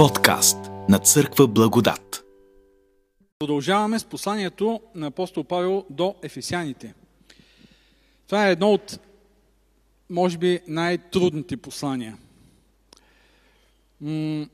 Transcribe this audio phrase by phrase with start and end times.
[0.00, 0.56] Подкаст
[0.88, 2.24] на Църква Благодат.
[3.38, 6.94] Продължаваме с посланието на апостол Павел до Ефесяните.
[8.26, 8.98] Това е едно от,
[10.10, 12.18] може би, най-трудните послания.
[14.00, 14.46] М-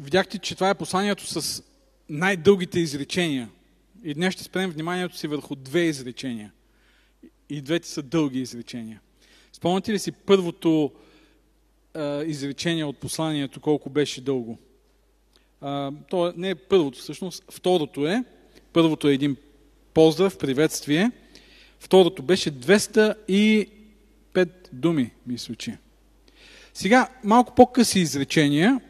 [0.00, 1.62] видяхте, че това е посланието с
[2.08, 3.50] най-дългите изречения.
[4.04, 6.52] И днес ще спрем вниманието си върху две изречения.
[7.48, 9.00] И двете са дълги изречения.
[9.52, 10.92] Спомняте ли си първото
[11.96, 14.58] а, изречение от посланието, колко беше дълго?
[15.60, 17.44] А, то не е първото, всъщност.
[17.50, 18.24] Второто е,
[18.72, 19.36] първото е един
[19.94, 21.10] поздрав, приветствие.
[21.80, 23.66] Второто беше 205
[24.72, 25.78] думи, мисля, че.
[26.74, 28.80] Сега, малко по-къси изречения,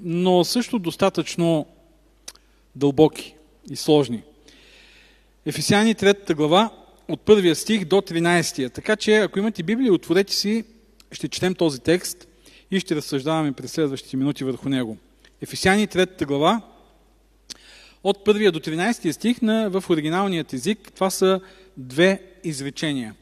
[0.00, 1.66] но също достатъчно
[2.76, 3.34] дълбоки
[3.70, 4.22] и сложни.
[5.46, 6.70] Ефесяни 3 глава,
[7.08, 8.72] от първия стих до 13.
[8.72, 10.64] Така че, ако имате Библия, отворете си,
[11.12, 12.28] ще четем този текст
[12.70, 14.96] и ще разсъждаваме през следващите минути върху него.
[15.42, 16.62] Ефесяни 3 глава,
[18.04, 21.40] от първия до 13 стих на, в оригиналният език, това са
[21.76, 23.14] две изречения.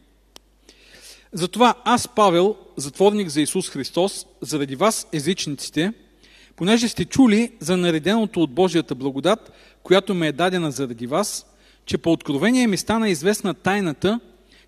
[1.33, 5.93] Затова аз, Павел, затворник за Исус Христос, заради вас, езичниците,
[6.57, 11.47] понеже сте чули за нареденото от Божията благодат, която ме е дадена заради вас,
[11.87, 14.21] че по откровение ми стана известна тайната,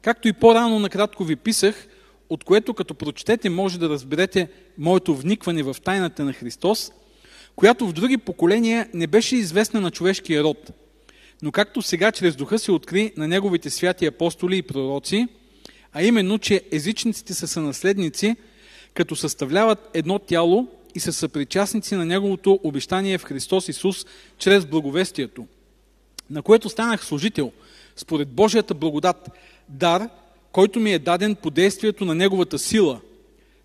[0.02, 1.86] както и по-рано накратко ви писах,
[2.30, 6.92] от което като прочетете може да разберете моето вникване в тайната на Христос,
[7.56, 10.70] която в други поколения не беше известна на човешкия род.
[11.42, 15.28] Но както сега чрез духа се откри на неговите святи апостоли и пророци,
[15.92, 18.36] а именно, че езичниците са сънаследници,
[18.94, 24.06] като съставляват едно тяло и са съпричастници на неговото обещание в Христос Исус
[24.38, 25.46] чрез благовестието,
[26.30, 27.52] на което станах служител,
[27.96, 29.30] според Божията благодат,
[29.68, 30.08] дар,
[30.56, 33.00] който ми е даден по действието на Неговата сила.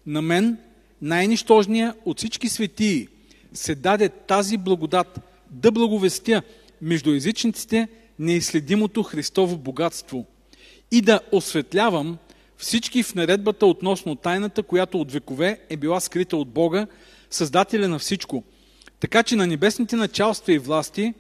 [0.05, 0.57] На мен,
[1.01, 3.07] най-нищожния от всички светии,
[3.53, 5.19] се даде тази благодат
[5.49, 6.41] да благовестя
[6.81, 7.87] между езичниците
[8.19, 10.25] неизследимото Христово богатство
[10.91, 12.17] и да осветлявам
[12.57, 16.87] всички в наредбата относно тайната, която от векове е била скрита от Бога,
[17.29, 18.43] Създателя на всичко,
[18.99, 21.13] така че на небесните началства и власти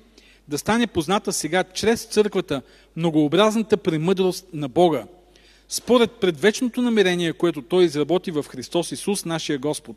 [0.47, 2.61] да стане позната сега чрез църквата
[2.95, 5.05] многообразната премъдрост на Бога,
[5.71, 9.95] според предвечното намерение, което Той изработи в Христос Исус, нашия Господ,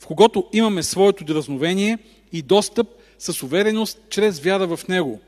[0.00, 1.98] в когото имаме своето дразновение
[2.32, 5.20] и достъп с увереност чрез вяра в Него,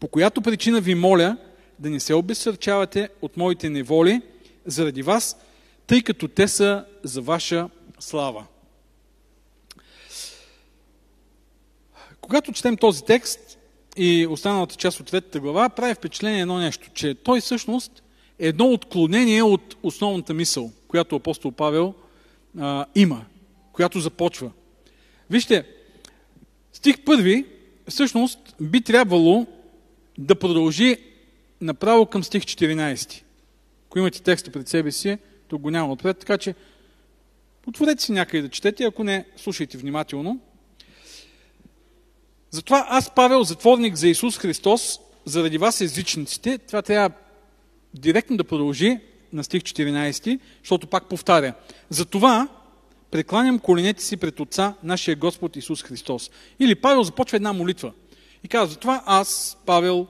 [0.00, 1.36] по която причина ви моля
[1.78, 4.22] да не се обесърчавате от моите неволи
[4.66, 5.36] заради вас,
[5.86, 7.68] тъй като те са за ваша
[7.98, 8.44] слава.
[12.20, 13.58] Когато четем този текст
[13.96, 18.02] и останалата част от третата глава, прави впечатление едно нещо, че той всъщност
[18.40, 21.94] едно отклонение от основната мисъл, която апостол Павел
[22.58, 23.24] а, има,
[23.72, 24.50] която започва.
[25.30, 25.66] Вижте,
[26.72, 27.46] стих първи
[27.88, 29.46] всъщност би трябвало
[30.18, 30.96] да продължи
[31.60, 33.22] направо към стих 14.
[33.86, 35.18] Ако имате текста пред себе си,
[35.48, 36.54] тук го няма отпред, така че
[37.66, 40.40] отворете си някъде да четете, ако не, слушайте внимателно.
[42.50, 47.10] Затова аз, Павел, затворник за Исус Христос, заради вас езичниците, това трябва
[47.94, 48.98] директно да продължи
[49.32, 51.54] на стих 14, защото пак повтаря.
[51.90, 52.48] Затова
[53.10, 56.30] прекланям коленете си пред Отца, нашия Господ Исус Христос.
[56.60, 57.92] Или Павел започва една молитва
[58.44, 60.06] и казва, затова аз, Павел,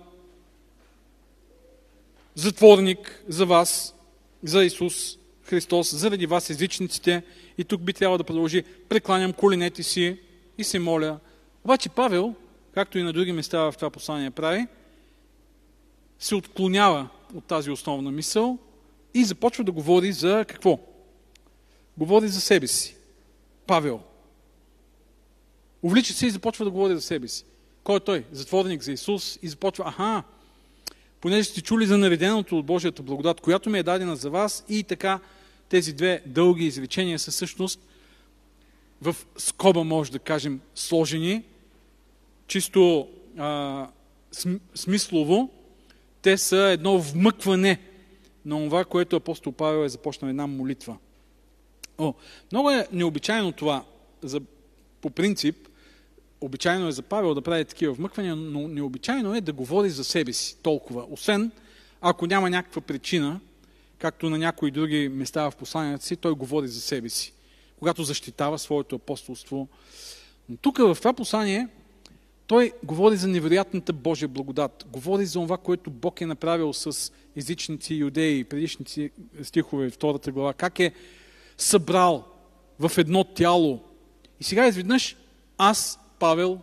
[2.34, 3.94] затворник за вас,
[4.42, 7.22] за Исус Христос, заради вас езичниците,
[7.58, 10.18] и тук би трябвало да продължи, прекланям коленете си
[10.58, 11.18] и се моля.
[11.64, 12.34] Обаче Павел,
[12.74, 14.66] както и на други места в това послание прави,
[16.18, 18.58] се отклонява от тази основна мисъл
[19.14, 20.78] и започва да говори за какво?
[21.98, 22.96] Говори за себе си.
[23.66, 24.00] Павел.
[25.82, 27.44] Увлича се и започва да говори за себе си.
[27.84, 28.24] Кой е той?
[28.32, 30.22] Затворник за Исус и започва, аха,
[31.20, 34.82] понеже сте чули за нареденото от Божията благодат, която ми е дадена за вас и
[34.82, 35.20] така
[35.68, 37.80] тези две дълги изречения са всъщност
[39.02, 41.42] в скоба, може да кажем, сложени,
[42.46, 43.08] чисто
[43.38, 43.86] а,
[44.74, 45.50] смислово,
[46.22, 47.80] те са едно вмъкване
[48.44, 50.96] на това, което апостол Павел е започнал една молитва.
[51.98, 52.14] О,
[52.52, 53.84] много е необичайно това.
[54.22, 54.40] За,
[55.00, 55.68] по принцип,
[56.40, 60.32] обичайно е за Павел да прави такива вмъквания, но необичайно е да говори за себе
[60.32, 61.06] си толкова.
[61.10, 61.50] Освен
[62.00, 63.40] ако няма някаква причина,
[63.98, 67.32] както на някои други места в посланията си, той говори за себе си,
[67.78, 69.68] когато защитава своето апостолство.
[70.48, 71.68] Но тук в това послание
[72.50, 74.86] той говори за невероятната Божия благодат.
[74.92, 79.10] Говори за това, което Бог е направил с езичници, юдеи, предишници
[79.42, 80.54] стихове, втората глава.
[80.54, 80.92] Как е
[81.58, 82.24] събрал
[82.78, 83.80] в едно тяло.
[84.40, 85.16] И сега изведнъж
[85.58, 86.60] Аз, Павел,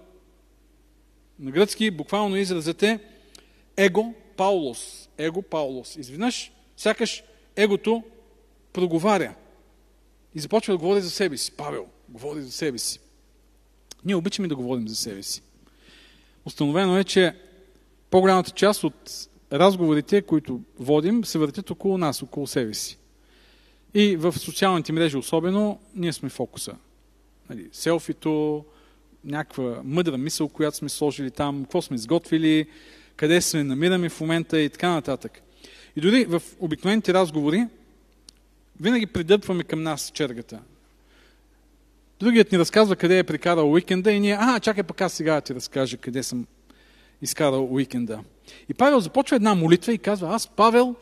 [1.40, 3.00] на гръцки буквално изразът е
[3.78, 5.10] его Паулос.
[5.18, 5.96] Его Паулос.
[5.96, 7.24] Изведнъж, сякаш
[7.56, 8.04] егото
[8.74, 9.36] проговаря
[10.36, 11.52] и започва да говори за себе си.
[11.52, 13.00] Павел говори за себе си.
[14.06, 15.42] Ние обичаме да говорим за себе си.
[16.48, 17.36] Установено е, че
[18.10, 22.98] по-голямата част от разговорите, които водим, се въртят около нас, около себе си.
[23.94, 26.76] И в социалните мрежи особено, ние сме фокуса.
[27.50, 28.66] Нали, селфито,
[29.24, 32.66] някаква мъдра мисъл, която сме сложили там, какво сме изготвили,
[33.16, 35.42] къде се намираме в момента и така нататък.
[35.96, 37.68] И дори в обикновените разговори
[38.80, 40.60] винаги придърпваме към нас чергата.
[42.20, 45.56] Другият ни разказва къде е прикарал уикенда и ние, а, чакай пък аз сега ти
[45.56, 46.48] разкажа къде съм
[47.22, 48.20] изкарал уикенда.
[48.70, 50.96] И Павел започва една молитва и казва, аз Павел,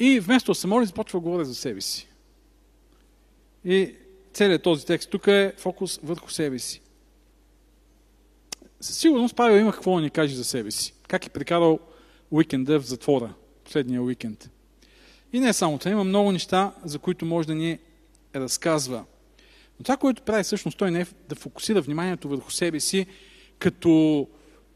[0.00, 2.08] и вместо да се моли, започва да говоря за себе си.
[3.64, 3.94] И
[4.32, 6.80] целият този текст тук е фокус върху себе си.
[8.80, 10.94] Със сигурност Павел има какво да ни каже за себе си.
[11.08, 11.78] Как е прикарал
[12.30, 14.50] уикенда в затвора, последния уикенд.
[15.32, 17.78] И не само това, има много неща, за които може да ни
[18.36, 19.04] разказва.
[19.78, 23.06] Но това, което прави всъщност той не е да фокусира вниманието върху себе си
[23.58, 24.26] като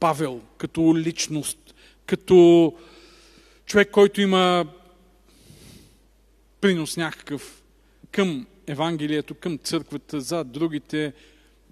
[0.01, 1.75] Павел, като личност,
[2.07, 2.73] като
[3.67, 4.67] човек, който има
[6.61, 7.63] принос някакъв
[8.11, 11.13] към Евангелието, към църквата, за другите,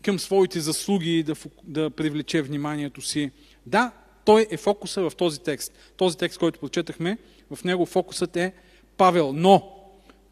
[0.02, 1.34] към своите заслуги да,
[1.64, 3.30] да привлече вниманието си.
[3.66, 3.92] Да,
[4.24, 5.72] той е фокуса в този текст.
[5.96, 7.18] Този текст, който прочетахме,
[7.50, 8.52] в него фокусът е
[8.96, 9.32] Павел.
[9.32, 9.76] Но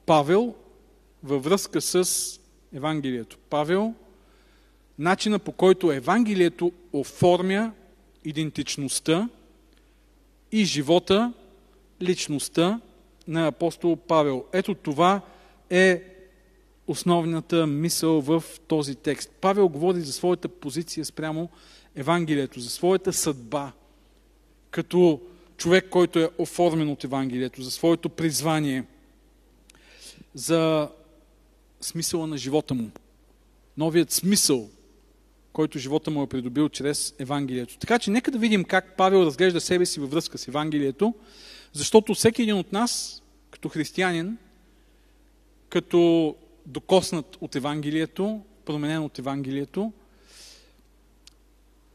[0.06, 0.54] Павел
[1.22, 2.37] във връзка с
[2.74, 3.38] Евангелието.
[3.50, 3.94] Павел,
[4.98, 7.72] начина по който Евангелието оформя
[8.24, 9.28] идентичността
[10.52, 11.32] и живота,
[12.02, 12.80] личността
[13.28, 14.44] на апостол Павел.
[14.52, 15.20] Ето това
[15.70, 16.02] е
[16.86, 19.30] основната мисъл в този текст.
[19.40, 21.48] Павел говори за своята позиция спрямо
[21.96, 23.72] Евангелието, за своята съдба,
[24.70, 25.20] като
[25.56, 28.84] човек, който е оформен от Евангелието, за своето призвание,
[30.34, 30.88] за
[31.80, 32.90] смисъла на живота му.
[33.76, 34.70] Новият смисъл,
[35.52, 37.78] който живота му е придобил чрез Евангелието.
[37.78, 41.14] Така че нека да видим как Павел разглежда себе си във връзка с Евангелието,
[41.72, 44.38] защото всеки един от нас, като християнин,
[45.68, 46.34] като
[46.66, 49.92] докоснат от Евангелието, променен от Евангелието,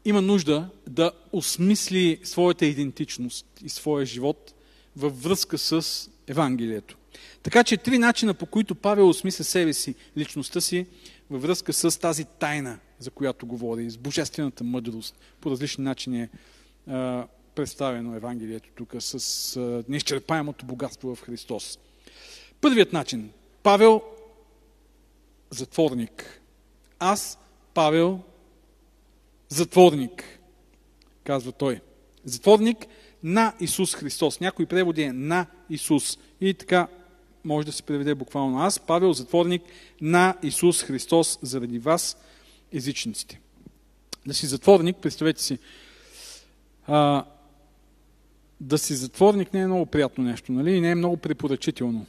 [0.04, 4.54] има нужда да осмисли своята идентичност и своя живот
[4.96, 6.96] във връзка с Евангелието.
[7.42, 10.86] Така че три начина, по които Павел осмисля себе си, личността си,
[11.30, 15.14] във връзка с тази тайна, за която говори, с божествената мъдрост.
[15.40, 16.28] По различни начини е
[17.54, 21.78] представено Евангелието тук, с неизчерпаемото богатство в Христос.
[22.60, 23.30] Първият начин.
[23.62, 24.02] Павел
[25.50, 26.40] затворник.
[26.98, 27.38] Аз,
[27.74, 28.20] Павел,
[29.48, 30.40] затворник,
[31.24, 31.80] казва той.
[32.24, 32.86] Затворник
[33.22, 34.40] на Исус Христос.
[34.40, 36.18] Някой преводи е на Исус.
[36.40, 36.88] И така
[37.44, 38.58] може да се преведе буквално.
[38.58, 39.62] Аз, Павел, затворник
[40.00, 42.16] на Исус Христос заради вас,
[42.72, 43.40] езичниците.
[44.26, 45.58] Да си затворник, представете си,
[46.86, 47.24] а,
[48.60, 50.72] да си затворник не е много приятно нещо, нали?
[50.72, 52.06] И не е много препоръчително.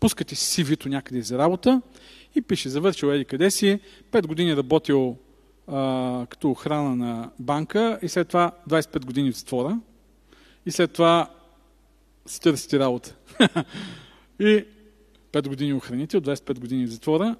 [0.00, 1.82] Пускате си сивито някъде за работа
[2.34, 3.80] и пише, завършил еди къде си,
[4.12, 5.16] 5 години работил
[5.66, 9.78] а, като охрана на банка и след това 25 години в затвора
[10.66, 11.30] и след това
[12.26, 13.14] си търсите работа.
[14.40, 14.64] и
[15.32, 17.36] 5 години охранител, 25 години затвора,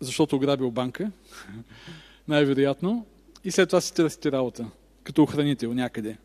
[0.00, 1.10] защото ограбил банка,
[2.28, 3.06] най-вероятно,
[3.44, 4.70] и след това си търсите работа,
[5.04, 6.16] като охранител някъде.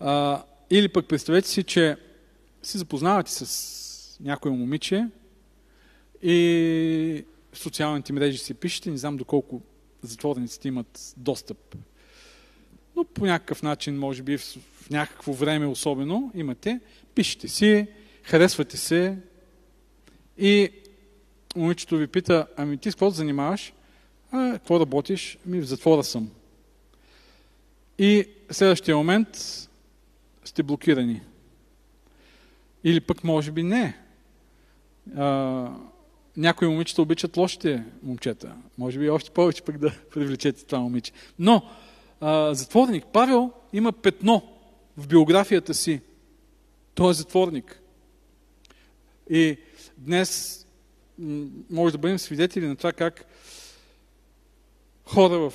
[0.00, 1.96] А, или пък представете си, че
[2.62, 5.06] си запознавате с някое момиче
[6.22, 9.62] и в социалните мрежи си пишете, не знам доколко
[10.02, 11.76] затворниците имат достъп.
[12.96, 14.56] Но по някакъв начин, може би в
[14.90, 16.80] някакво време особено, имате,
[17.16, 17.86] пишете си,
[18.22, 19.16] харесвате се
[20.38, 20.70] и
[21.56, 23.72] момичето ви пита, ами ти с какво занимаваш?
[24.30, 25.38] А, какво работиш?
[25.46, 26.30] Ами в затвора съм.
[27.98, 29.28] И следващия момент
[30.44, 31.20] сте блокирани.
[32.84, 33.98] Или пък може би не.
[35.16, 35.70] А,
[36.36, 38.54] някои момичета обичат лошите момчета.
[38.78, 41.12] Може би още повече пък да привлечете това момиче.
[41.38, 41.62] Но
[42.20, 44.42] а, затворник Павел има петно
[44.96, 46.00] в биографията си.
[46.96, 47.80] Той е затворник.
[49.30, 49.56] И
[49.98, 50.62] днес
[51.70, 53.24] може да бъдем свидетели на това как
[55.04, 55.52] хора в,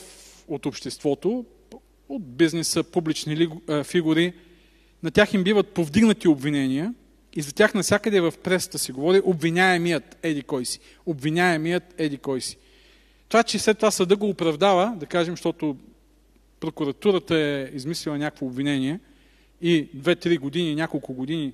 [0.48, 1.46] от обществото,
[2.10, 3.48] от бизнеса, публични
[3.84, 4.34] фигури,
[5.04, 6.94] на тях им биват повдигнати обвинения
[7.34, 10.80] и за тях насякъде в пресата си говори обвиняемият еди кой си.
[11.06, 12.58] Обвиняемият еди кой си.
[13.30, 15.78] Това, че след това съда го оправдава, да кажем, защото
[16.60, 19.00] прокуратурата е измислила някакво обвинение
[19.62, 21.54] и 2-3 години, няколко години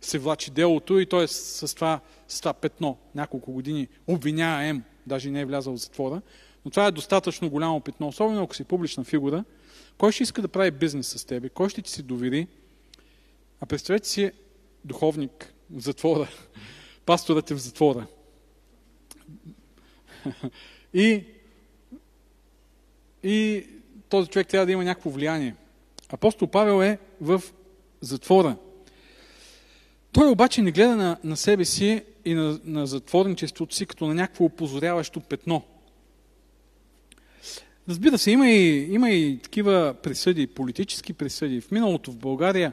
[0.00, 5.30] се влачи делото и той е с това, с това петно, няколко години обвиняем, даже
[5.30, 6.22] не е влязъл в затвора,
[6.64, 9.44] но това е достатъчно голямо петно, особено ако си публична фигура.
[9.98, 11.48] Кой ще иска да прави бизнес с тебе?
[11.48, 12.46] Кой ще ти се довери?
[13.60, 14.32] А представете си
[14.84, 16.28] духовник в затвора.
[17.06, 18.06] Пасторът е в затвора.
[20.94, 21.24] И,
[23.22, 23.66] и
[24.08, 25.54] този човек трябва да има някакво влияние.
[26.12, 27.42] Апостол Павел е в
[28.00, 28.56] затвора.
[30.12, 34.14] Той обаче не гледа на, на себе си и на, на затворничеството си като на
[34.14, 35.62] някакво опозоряващо петно.
[37.88, 41.60] Разбира се, има и, има и такива присъди, политически присъди.
[41.60, 42.72] В миналото в България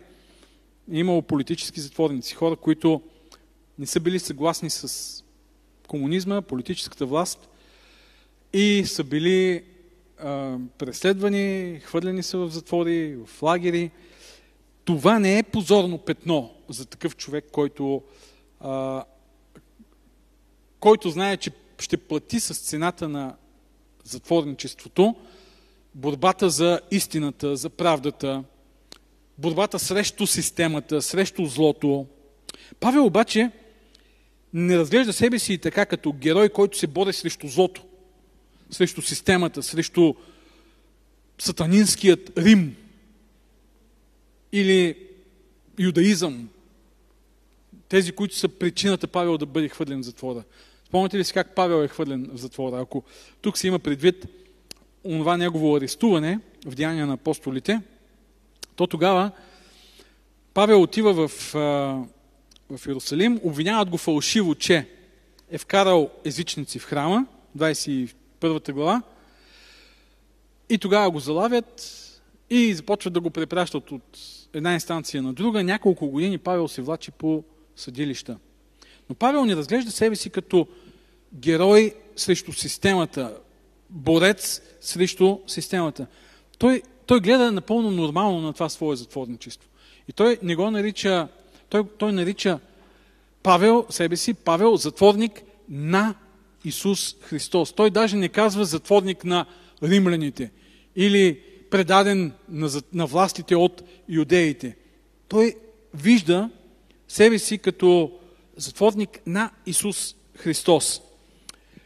[0.91, 3.01] е имало политически затворници, хора, които
[3.79, 5.23] не са били съгласни с
[5.87, 7.49] комунизма, политическата власт
[8.53, 9.63] и са били
[10.77, 13.91] преследвани, хвърлени са в затвори, в лагери.
[14.85, 18.01] Това не е позорно петно за такъв човек, който,
[18.59, 19.03] а,
[20.79, 23.35] който знае, че ще плати с цената на
[24.03, 25.15] затворничеството
[25.95, 28.43] борбата за истината, за правдата,
[29.37, 32.05] борбата срещу системата, срещу злото.
[32.79, 33.51] Павел обаче
[34.53, 37.83] не разглежда себе си така като герой, който се бори срещу злото,
[38.73, 40.13] срещу системата, срещу
[41.39, 42.75] сатанинският Рим
[44.51, 44.97] или
[45.79, 46.49] юдаизъм.
[47.89, 50.43] Тези, които са причината Павел да бъде хвърлен в затвора.
[50.85, 52.81] Спомняте ли си как Павел е хвърлен в затвора?
[52.81, 53.03] Ако
[53.41, 54.25] тук се има предвид
[55.03, 57.81] онова негово арестуване в Деяния на апостолите,
[58.75, 59.31] то тогава
[60.53, 61.31] Павел отива в,
[62.69, 64.87] в Иерусалим, обвиняват го фалшиво, че
[65.51, 67.25] е вкарал езичници в храма,
[68.43, 69.01] 21 глава,
[70.69, 71.99] и тогава го залавят
[72.49, 74.19] и започват да го препращат от
[74.53, 75.63] една инстанция на друга.
[75.63, 77.43] Няколко години Павел се влачи по
[77.75, 78.37] съдилища.
[79.09, 80.67] Но Павел не разглежда себе си като
[81.33, 83.37] герой срещу системата,
[83.89, 86.07] борец срещу системата.
[86.57, 89.69] Той, той гледа напълно нормално на това свое затворничество.
[90.07, 91.27] И той не го нарича,
[91.69, 92.59] той, той нарича
[93.43, 96.15] Павел, себе си, Павел, затворник на
[96.65, 97.73] Исус Христос.
[97.73, 99.45] Той даже не казва затворник на
[99.83, 100.51] римляните
[100.95, 101.39] или
[101.71, 102.33] предаден
[102.93, 104.75] на, властите от юдеите.
[105.27, 105.55] Той
[105.93, 106.49] вижда
[107.07, 108.11] себе си като
[108.57, 111.01] затворник на Исус Христос.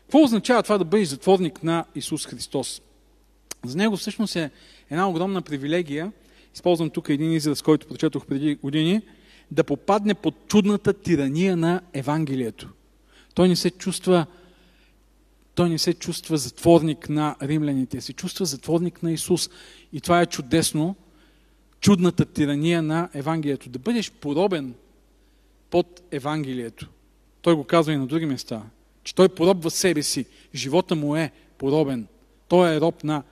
[0.01, 2.81] Какво означава това да бъдеш затворник на Исус Христос?
[3.65, 4.49] За него всъщност е
[4.89, 6.11] една огромна привилегия,
[6.55, 9.01] използвам тук един израз, който прочетох преди години,
[9.51, 12.69] да попадне под чудната тирания на Евангелието.
[13.33, 14.25] Той не се чувства
[15.57, 19.49] той не се чувства затворник на римляните, се чувства затворник на Исус.
[19.93, 20.95] И това е чудесно,
[21.79, 23.69] чудната тирания на Евангелието.
[23.69, 24.73] Да бъдеш поробен
[25.69, 26.89] под Евангелието.
[27.41, 28.63] Той го казва и на други места
[29.07, 30.25] че той поробва себе си.
[30.55, 32.07] Живота му е поробен.
[32.47, 33.23] Той е роб на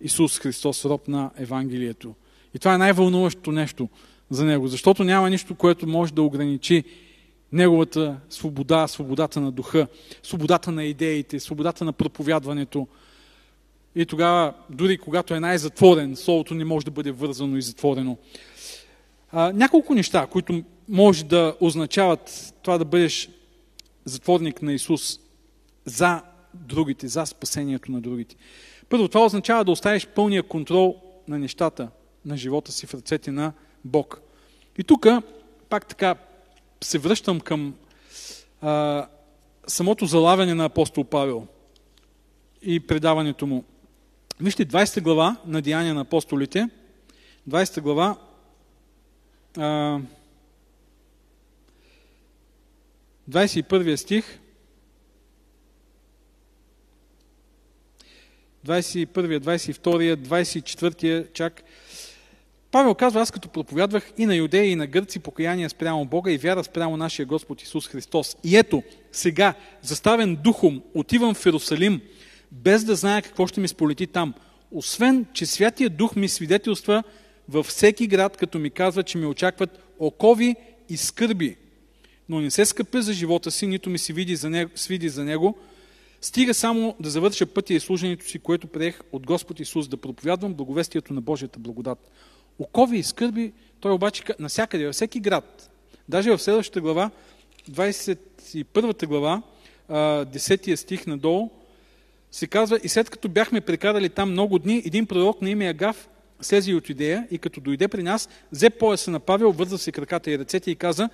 [0.00, 2.14] Исус Христос, роб на Евангелието.
[2.54, 3.88] И това е най-вълнуващото нещо
[4.30, 6.84] за него, защото няма нищо, което може да ограничи
[7.52, 9.86] неговата свобода, свободата на духа,
[10.22, 12.88] свободата на идеите, свободата на проповядването.
[13.94, 18.16] И тогава, дори когато е най-затворен, Словото не може да бъде вързано и затворено.
[19.32, 23.30] А, няколко неща, които може да означават това да бъдеш
[24.04, 25.20] затворник на Исус
[25.84, 26.22] за
[26.54, 28.36] другите, за спасението на другите.
[28.88, 30.96] Първо, това означава да оставиш пълния контрол
[31.28, 31.88] на нещата,
[32.24, 33.52] на живота си в ръцете на
[33.84, 34.20] Бог.
[34.78, 35.06] И тук,
[35.68, 36.14] пак така,
[36.80, 37.74] се връщам към
[38.60, 39.06] а,
[39.66, 41.46] самото залавяне на апостол Павел
[42.62, 43.64] и предаването му.
[44.40, 46.68] Вижте 20 глава на Деяния на апостолите,
[47.48, 48.16] 20 глава,
[49.56, 50.00] а,
[53.30, 54.40] 21 стих,
[58.66, 61.62] 21, 22, 24 чак.
[62.70, 66.38] Павел казва, аз като проповядвах и на юдеи, и на гърци покаяние спрямо Бога и
[66.38, 68.36] вяра спрямо нашия Господ Исус Христос.
[68.44, 68.82] И ето,
[69.12, 72.00] сега, заставен духом, отивам в Иерусалим,
[72.52, 74.34] без да зная какво ще ми сполети там.
[74.72, 77.02] Освен, че Святия Дух ми свидетелства
[77.48, 80.56] във всеки град, като ми казва, че ми очакват окови
[80.88, 81.56] и скърби,
[82.28, 85.24] но не се скъпя за живота си, нито ми се види за него, свиди за
[85.24, 85.56] него,
[86.20, 90.54] стига само да завърша пътя и служението си, което приех от Господ Исус, да проповядвам
[90.54, 92.10] благовестието на Божията благодат.
[92.58, 95.70] Окови и скърби, той обаче насякъде, във всеки град,
[96.08, 97.10] даже в следващата глава,
[97.70, 99.42] 21 глава,
[99.90, 101.50] 10 стих надолу,
[102.30, 106.08] се казва, и след като бяхме прекарали там много дни, един пророк на име Агав
[106.40, 110.30] слезе от идея и като дойде при нас, взе пояса на Павел, върза си краката
[110.30, 111.08] и ръцете и каза,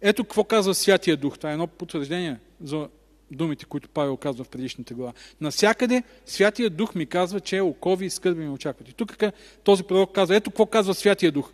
[0.00, 1.38] ето какво казва Святия Дух.
[1.38, 2.88] Това е едно потвърждение за
[3.30, 5.12] думите, които Павел казва в предишната глава.
[5.40, 8.88] Насякъде Святия Дух ми казва, че окови и скърби ми очакват.
[8.88, 9.16] И тук
[9.64, 11.50] този пророк казва, ето какво казва Святия Дух.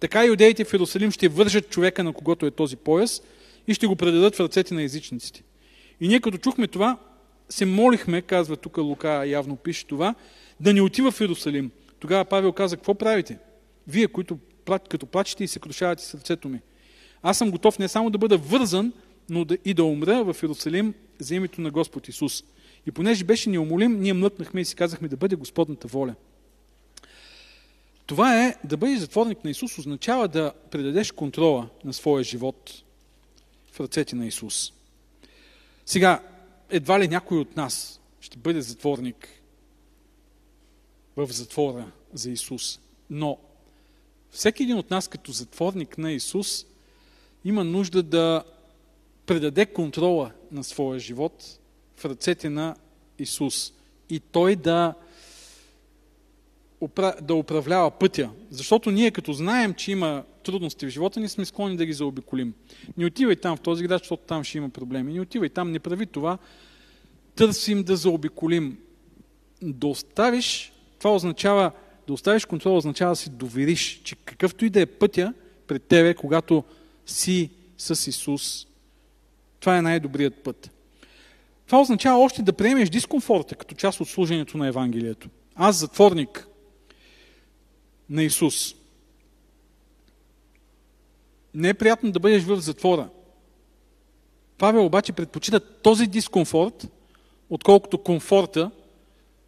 [0.00, 3.22] Така иудеите в Иерусалим ще вържат човека, на когото е този пояс,
[3.66, 5.42] и ще го предадат в ръцете на езичниците.
[6.00, 6.98] И ние като чухме това,
[7.48, 10.14] се молихме, казва тук Лука, явно пише това,
[10.60, 11.70] да не отива в Иерусалим.
[11.98, 13.38] Тогава Павел каза, какво правите?
[13.88, 14.38] Вие, които
[14.88, 16.60] като плачете и се крушавате сърцето ми.
[17.22, 18.92] Аз съм готов не само да бъда вързан,
[19.30, 22.44] но и да умра в Иерусалим за името на Господ Исус.
[22.86, 26.14] И понеже беше неумолим, ние млъкнахме и си казахме да бъде Господната воля.
[28.06, 32.82] Това е, да бъдеш затворник на Исус, означава да предадеш контрола на своя живот
[33.72, 34.72] в ръцете на Исус.
[35.86, 36.22] Сега,
[36.70, 39.28] едва ли някой от нас ще бъде затворник
[41.16, 42.80] в затвора за Исус.
[43.10, 43.38] Но
[44.30, 46.66] всеки един от нас като затворник на Исус
[47.44, 48.44] има нужда да
[49.26, 51.58] предаде контрола на своя живот
[51.96, 52.76] в ръцете на
[53.18, 53.72] Исус
[54.10, 54.94] и Той да,
[57.22, 58.30] да управлява пътя.
[58.50, 62.54] Защото ние като знаем, че има трудности в живота ни, сме склонни да ги заобиколим.
[62.96, 65.12] Не отивай там в този град, защото там ще има проблеми.
[65.12, 66.38] Не отивай там, не прави това.
[67.34, 68.78] Търсим да заобиколим.
[69.62, 71.72] Да оставиш, това означава,
[72.06, 75.34] да оставиш контрол, означава да си довериш, че какъвто и да е пътя
[75.66, 76.64] пред тебе, когато
[77.06, 78.66] си с Исус,
[79.64, 80.70] това е най-добрият път.
[81.66, 85.28] Това означава още да приемеш дискомфорта като част от служението на Евангелието.
[85.54, 86.48] Аз затворник
[88.10, 88.74] на Исус.
[91.54, 93.08] Не е приятно да бъдеш в затвора.
[94.58, 96.88] Павел обаче предпочита този дискомфорт,
[97.50, 98.70] отколкото комфорта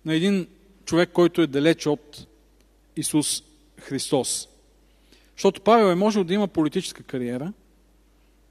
[0.04, 0.46] на един
[0.84, 2.26] човек, който е далеч от
[2.96, 3.42] Исус
[3.80, 4.48] Христос.
[5.32, 7.52] Защото Павел е можел да има политическа кариера.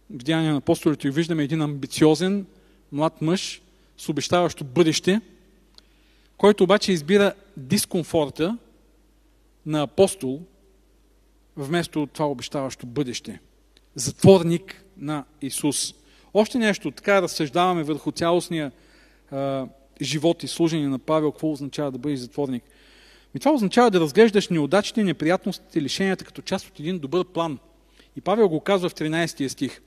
[0.10, 2.46] В Деяния на апостолите виждаме един амбициозен
[2.92, 3.62] млад мъж
[3.98, 5.22] с обещаващо бъдеще,
[6.38, 8.58] който обаче избира дискомфорта
[9.66, 10.42] на апостол,
[11.58, 13.40] вместо това обещаващо бъдеще.
[13.96, 15.94] Затворник на Исус.
[16.34, 18.72] Още нещо, така разсъждаваме върху цялостния
[19.32, 19.68] а,
[20.02, 22.64] живот и служение на Павел, какво означава да бъдеш затворник.
[23.36, 27.60] И това означава да разглеждаш неудачите, неприятностите, лишенията като част от един добър план.
[28.16, 29.82] И Павел го казва в 13 стих.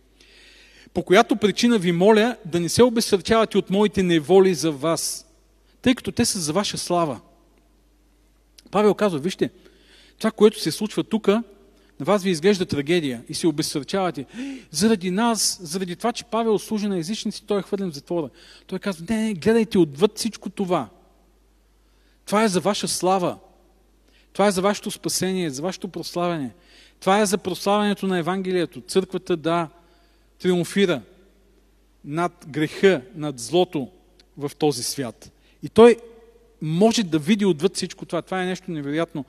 [0.94, 5.27] По която причина ви моля да не се обесърчавате от моите неволи за вас,
[5.83, 7.20] тъй като те са за ваша слава.
[8.70, 9.51] Павел казва, вижте,
[10.18, 11.29] това, което се случва тук,
[12.01, 14.27] на вас ви изглежда трагедия и се обесърчавате.
[14.70, 18.29] Заради нас, заради това, че Павел служи на езичници, той е хвърлен в затвора.
[18.66, 20.88] Той казва, не, не, гледайте отвъд всичко това.
[22.27, 23.38] Това е за ваша слава.
[24.33, 26.55] Това е за вашето спасение, за вашето прославяне.
[27.01, 28.81] Това е за прославянето на Евангелието.
[28.81, 29.68] Църквата да
[30.38, 31.03] триумфира
[32.05, 33.88] над греха, над злото
[34.37, 35.33] в този свят.
[35.62, 35.96] И той
[36.62, 38.22] може да види отвъд всичко това.
[38.22, 39.24] Това е нещо невероятно.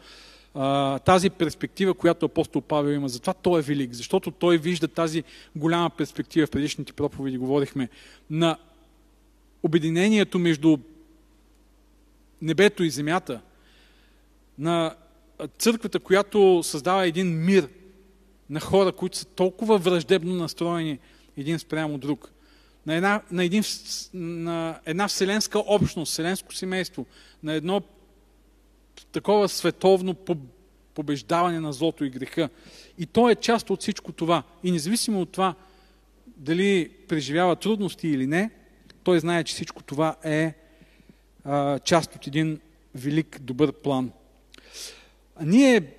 [1.05, 5.23] Тази перспектива, която апостол Павел има, затова той е велик, защото той вижда тази
[5.55, 7.89] голяма перспектива в предишните проповеди, говорихме,
[8.29, 8.57] на
[9.63, 10.77] обединението между
[12.41, 13.41] небето и земята,
[14.59, 14.95] на
[15.57, 17.67] църквата, която създава един мир
[18.49, 20.99] на хора, които са толкова враждебно настроени
[21.37, 22.31] един спрямо друг,
[22.85, 23.63] на една, на, един,
[24.13, 27.05] на една вселенска общност, вселенско семейство,
[27.43, 27.81] на едно
[29.11, 30.15] такова световно
[30.93, 32.49] побеждаване на злото и греха.
[32.97, 34.43] И то е част от всичко това.
[34.63, 35.55] И независимо от това,
[36.27, 38.49] дали преживява трудности или не,
[39.03, 40.53] той знае, че всичко това е
[41.43, 42.59] а, част от един
[42.95, 44.11] велик, добър план.
[45.41, 45.93] Ние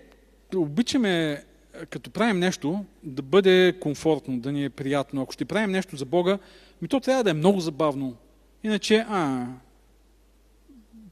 [0.55, 1.45] обичаме,
[1.87, 5.23] като правим нещо, да бъде комфортно, да ни е приятно.
[5.23, 6.39] Ако ще правим нещо за Бога,
[6.83, 8.17] ми то трябва да е много забавно.
[8.65, 9.47] Иначе, а,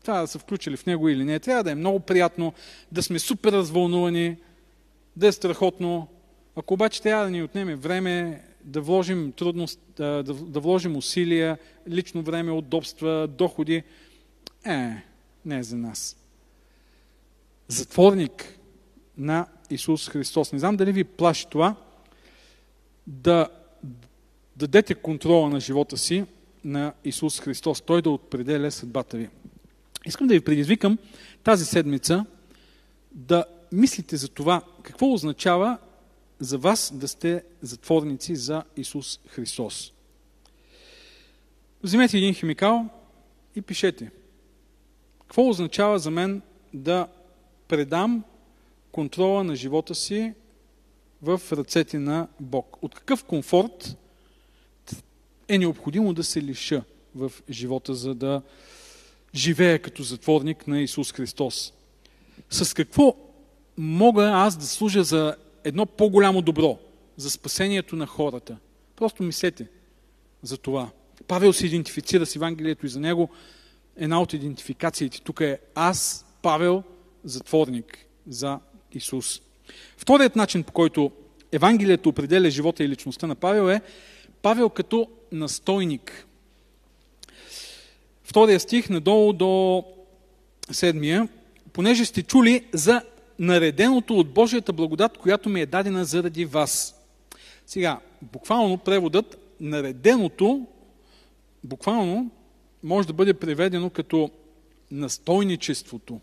[0.04, 1.38] трябва да са включили в него или не.
[1.38, 2.52] Трябва да е много приятно,
[2.92, 4.36] да сме супер развълнувани,
[5.16, 6.08] да е страхотно.
[6.56, 12.22] Ако обаче трябва да ни отнеме време, да вложим трудност, да, да вложим усилия, лично
[12.22, 13.82] време, удобства, доходи,
[14.66, 14.90] е,
[15.44, 16.16] не е за нас.
[17.68, 18.58] Затворник
[19.18, 20.52] на Исус Христос.
[20.52, 21.74] Не знам дали ви плаши това
[23.06, 23.48] да
[24.56, 26.24] дадете контрола на живота си
[26.64, 27.80] на Исус Христос.
[27.80, 29.28] Той да определя съдбата ви.
[30.06, 30.98] Искам да ви предизвикам
[31.44, 32.24] тази седмица
[33.12, 35.78] да мислите за това какво означава
[36.40, 39.92] за вас да сте затворници за Исус Христос.
[41.82, 42.88] Вземете един химикал
[43.56, 44.10] и пишете
[45.20, 46.42] Какво означава за мен
[46.74, 47.06] да
[47.68, 48.24] предам
[48.92, 50.34] контрола на живота си
[51.22, 52.78] в ръцете на Бог?
[52.82, 53.96] От какъв комфорт
[55.48, 58.42] е необходимо да се лиша в живота, за да
[59.34, 61.72] живея като затворник на Исус Христос?
[62.50, 63.14] С какво
[63.76, 66.78] мога аз да служа за едно по-голямо добро,
[67.16, 68.56] за спасението на хората?
[68.96, 69.68] Просто мислете
[70.42, 70.90] за това.
[71.26, 73.30] Павел се идентифицира с Евангелието и за него
[73.96, 76.82] една от идентификациите тук е аз, Павел,
[77.24, 77.98] затворник
[78.28, 78.58] за
[78.92, 79.40] Исус.
[79.96, 81.10] Вторият начин, по който
[81.52, 83.80] Евангелието определя живота и личността на Павел е
[84.42, 86.26] Павел като настойник.
[88.24, 89.84] Втория стих, надолу до
[90.70, 91.28] седмия,
[91.72, 93.02] понеже сте чули за
[93.38, 97.00] нареденото от Божията благодат, която ми е дадена заради вас.
[97.66, 100.66] Сега, буквално преводът нареденото,
[101.64, 102.30] буквално
[102.82, 104.30] може да бъде преведено като
[104.90, 106.20] настойничеството.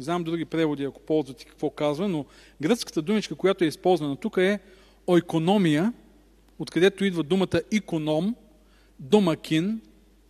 [0.00, 2.24] Не знам други преводи, ако ползвате какво казва, но
[2.62, 4.58] гръцката думичка, която е използвана тук е
[5.06, 5.92] ойкономия,
[6.58, 8.34] откъдето идва думата иконом,
[8.98, 9.80] домакин,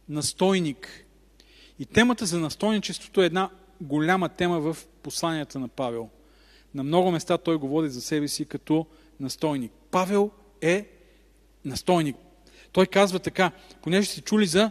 [0.08, 1.06] настойник.
[1.78, 6.08] И темата за настойничеството е една голяма тема в посланията на Павел.
[6.74, 8.86] На много места той говори за себе си като
[9.20, 9.72] настойник.
[9.90, 10.30] Павел
[10.60, 10.88] е
[11.64, 12.16] настойник.
[12.72, 13.50] Той казва така,
[13.82, 14.70] понеже сте чули за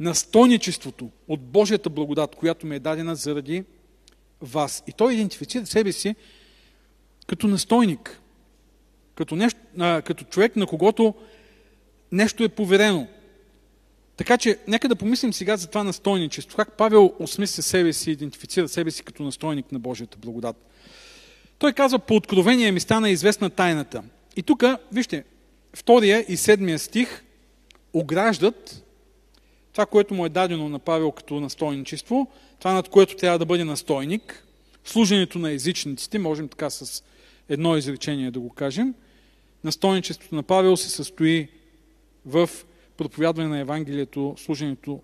[0.00, 3.64] настойничеството от Божията благодат, която ми е дадена заради
[4.40, 4.82] вас.
[4.86, 6.14] И той идентифицира себе си
[7.26, 8.20] като настойник,
[9.14, 11.14] като, нещо, а, като човек, на когото
[12.12, 13.06] нещо е поверено.
[14.16, 16.56] Така че, нека да помислим сега за това настойничество.
[16.56, 20.56] Как Павел осмисля себе си, идентифицира себе си като настойник на Божията благодат.
[21.58, 24.02] Той казва, по откровение ми стана известна тайната.
[24.36, 25.24] И тук, вижте,
[25.74, 27.24] втория и седмия стих
[27.92, 28.84] ограждат
[29.72, 32.28] това, което му е дадено на Павел като настойничество,
[32.60, 34.46] това над което трябва да бъде настойник,
[34.84, 37.02] служенето на езичниците, можем така с
[37.48, 38.94] едно изречение да го кажем,
[39.64, 41.48] настойничеството на Павел се състои
[42.26, 42.50] в
[42.96, 45.00] проповядване на Евангелието, служенето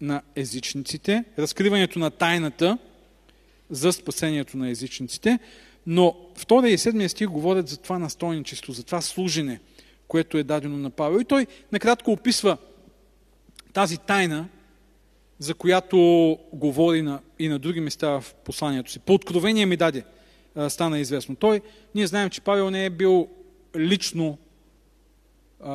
[0.00, 2.78] на езичниците, разкриването на тайната
[3.70, 5.38] за спасението на езичниците,
[5.86, 9.60] но втория и седмия стих говорят за това настойничество, за това служене,
[10.08, 11.20] което е дадено на Павел.
[11.20, 12.56] И той накратко описва
[13.72, 14.48] тази тайна,
[15.40, 15.98] за която
[16.52, 18.98] говори на, и на други места в посланието си.
[18.98, 20.04] По откровение ми даде,
[20.68, 21.36] стана известно.
[21.36, 21.60] Той,
[21.94, 23.28] ние знаем, че Павел не е бил
[23.76, 24.38] лично
[25.60, 25.70] а,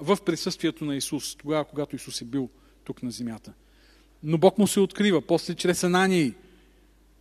[0.00, 2.48] в присъствието на Исус, тогава, когато Исус е бил
[2.84, 3.52] тук на земята.
[4.22, 6.34] Но Бог му се открива, после чрез Анании,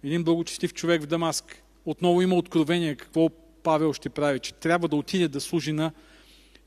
[0.03, 3.29] един благочестив човек в Дамаск, отново има откровение какво
[3.63, 5.91] Павел ще прави, че трябва да отиде да служи на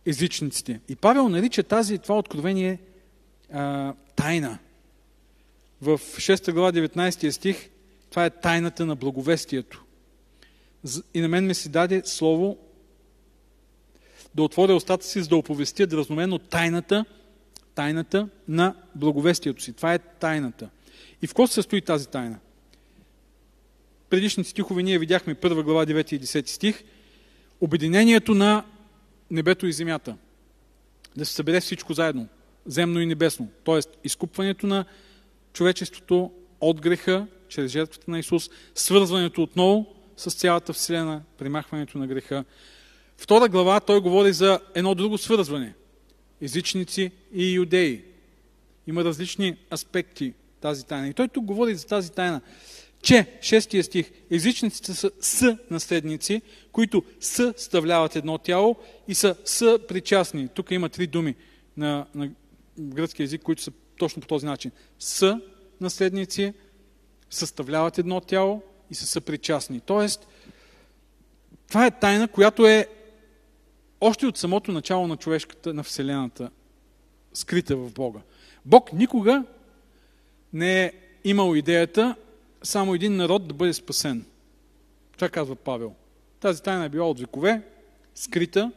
[0.07, 0.81] езичниците.
[0.89, 2.79] И Павел нарича тази, това откровение
[3.53, 4.59] а, тайна.
[5.83, 7.69] В 6 глава 19 стих
[8.11, 9.85] това е тайната на благовестието.
[11.15, 12.59] И на мен ми се даде слово
[14.35, 17.05] да отворя устата си, за да оповестя дразноменно тайната,
[17.75, 19.73] тайната на благовестието си.
[19.73, 20.71] Това е тайната.
[21.23, 22.39] И в какво се състои тази тайна?
[24.11, 26.85] Предишните стихове ние видяхме 1 глава 9 и 10 стих.
[27.61, 28.65] Обединението на
[29.31, 30.17] небето и земята.
[31.17, 32.29] Да се събере всичко заедно
[32.67, 33.49] земно и небесно.
[33.65, 34.85] Тоест, изкупването на
[35.53, 42.45] човечеството от греха, чрез жертвата на Исус, свързването отново с цялата Вселена, примахването на греха.
[43.17, 45.75] Втора глава той говори за едно друго свързване.
[46.41, 48.05] Езичници и юдеи.
[48.87, 51.09] Има различни аспекти тази тайна.
[51.09, 52.41] И той тук говори за тази тайна,
[53.03, 58.77] че, шестия стих, езичниците са с наследници, които съставляват едно тяло
[59.09, 60.49] и са съпричастни.
[60.49, 61.35] Тук има три думи
[61.77, 62.31] на, на
[62.79, 64.71] гръцки язик, които са точно по този начин.
[64.99, 65.41] Са
[65.81, 66.55] наследници,
[67.31, 69.81] съставляват едно тяло и са съпричастни.
[69.81, 70.27] Тоест,
[71.69, 72.87] това е тайна, която е
[74.01, 76.51] още от самото начало на човешката, на Вселената,
[77.35, 78.21] скрита в Бога.
[78.65, 79.45] Бог никога
[80.53, 80.93] не е
[81.25, 82.17] имал идеята
[82.63, 84.25] само един народ да бъде спасен.
[85.13, 85.95] Това казва Павел.
[86.41, 87.63] Тази тайна е била от векове,
[88.15, 88.73] скрита.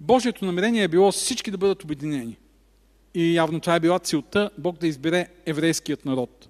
[0.00, 2.36] Божието намерение е било всички да бъдат обединени.
[3.14, 6.48] И явно това е била целта Бог да избере еврейският народ.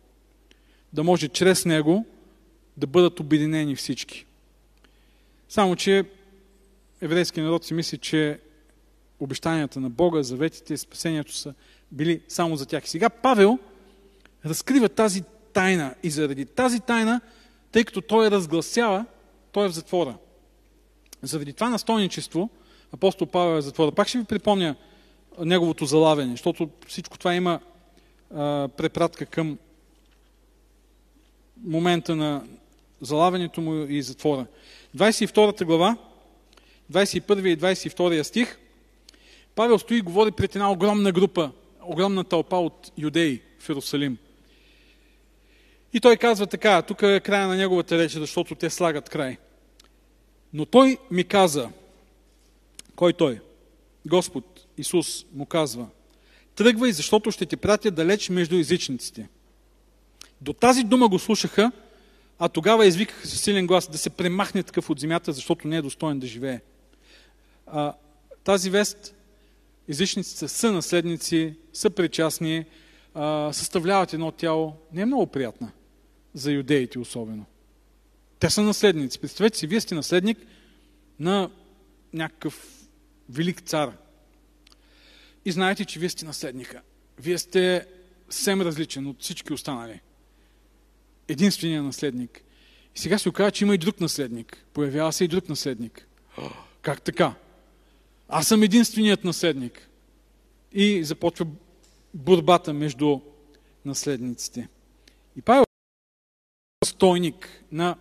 [0.92, 2.06] Да може чрез него
[2.76, 4.26] да бъдат обединени всички.
[5.48, 6.04] Само, че
[7.00, 8.40] еврейският народ си мисли, че
[9.20, 11.54] обещанията на Бога, заветите спасението са
[11.92, 12.88] били само за тях.
[12.88, 13.58] Сега Павел
[14.44, 17.20] разкрива тази тайна и заради тази тайна,
[17.72, 19.04] тъй като той разгласява,
[19.52, 20.16] той е в затвора.
[21.22, 22.50] Заради това настойничество
[22.92, 23.92] апостол Павел е в затвора.
[23.92, 24.76] Пак ще ви припомня
[25.44, 27.60] неговото залавяне, защото всичко това има
[28.34, 29.58] а, препратка към
[31.64, 32.44] момента на
[33.00, 34.46] залавянето му и затвора.
[34.96, 35.96] 22 глава,
[36.92, 38.58] 21 и 22 стих,
[39.54, 41.50] Павел стои и говори пред една огромна група,
[41.82, 44.18] огромна тълпа от юдеи в Иерусалим.
[45.92, 49.36] И той казва така, тук е края на неговата реч, защото те слагат край.
[50.52, 51.70] Но той ми каза,
[52.96, 53.40] кой той?
[54.06, 55.86] Господ Исус му казва,
[56.54, 59.28] тръгвай, защото ще ти пратя далеч между езичниците.
[60.40, 61.72] До тази дума го слушаха,
[62.38, 65.82] а тогава извикаха със силен глас да се премахне такъв от земята, защото не е
[65.82, 66.60] достоен да живее.
[67.66, 67.94] А,
[68.44, 69.14] тази вест,
[69.88, 72.64] езичниците са наследници, са причастни,
[73.14, 75.72] а, съставляват едно тяло, не е много приятна
[76.34, 77.44] за юдеите особено.
[78.38, 79.18] Те са наследници.
[79.18, 80.38] Представете си, вие сте наследник
[81.18, 81.50] на
[82.12, 82.66] някакъв
[83.28, 83.92] велик цар.
[85.44, 86.82] И знаете, че вие сте наследника.
[87.18, 87.86] Вие сте
[88.30, 90.00] съвсем различен от всички останали.
[91.28, 92.42] Единственият наследник.
[92.96, 94.64] И сега се оказва, че има и друг наследник.
[94.72, 96.06] Появява се и друг наследник.
[96.82, 97.34] Как така?
[98.28, 99.88] Аз съм единственият наследник.
[100.72, 101.46] И започва
[102.14, 103.20] борбата между
[103.84, 104.68] наследниците.
[105.36, 105.64] И Павел
[106.82, 107.96] е стойник на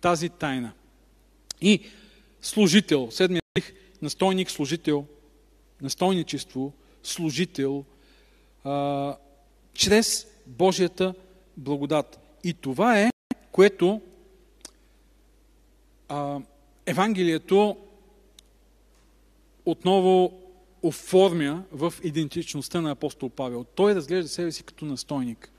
[0.00, 0.72] тази тайна.
[1.60, 1.82] И
[2.42, 5.06] служител, седмия стих, настойник, служител,
[5.82, 7.84] настойничество, служител,
[8.64, 9.16] а,
[9.74, 11.14] чрез Божията
[11.56, 12.18] благодат.
[12.44, 13.10] И това е,
[13.52, 14.00] което
[16.08, 16.40] а,
[16.86, 17.76] Евангелието
[19.66, 20.40] отново
[20.82, 23.64] оформя в идентичността на апостол Павел.
[23.64, 25.50] Той разглежда себе си като настойник.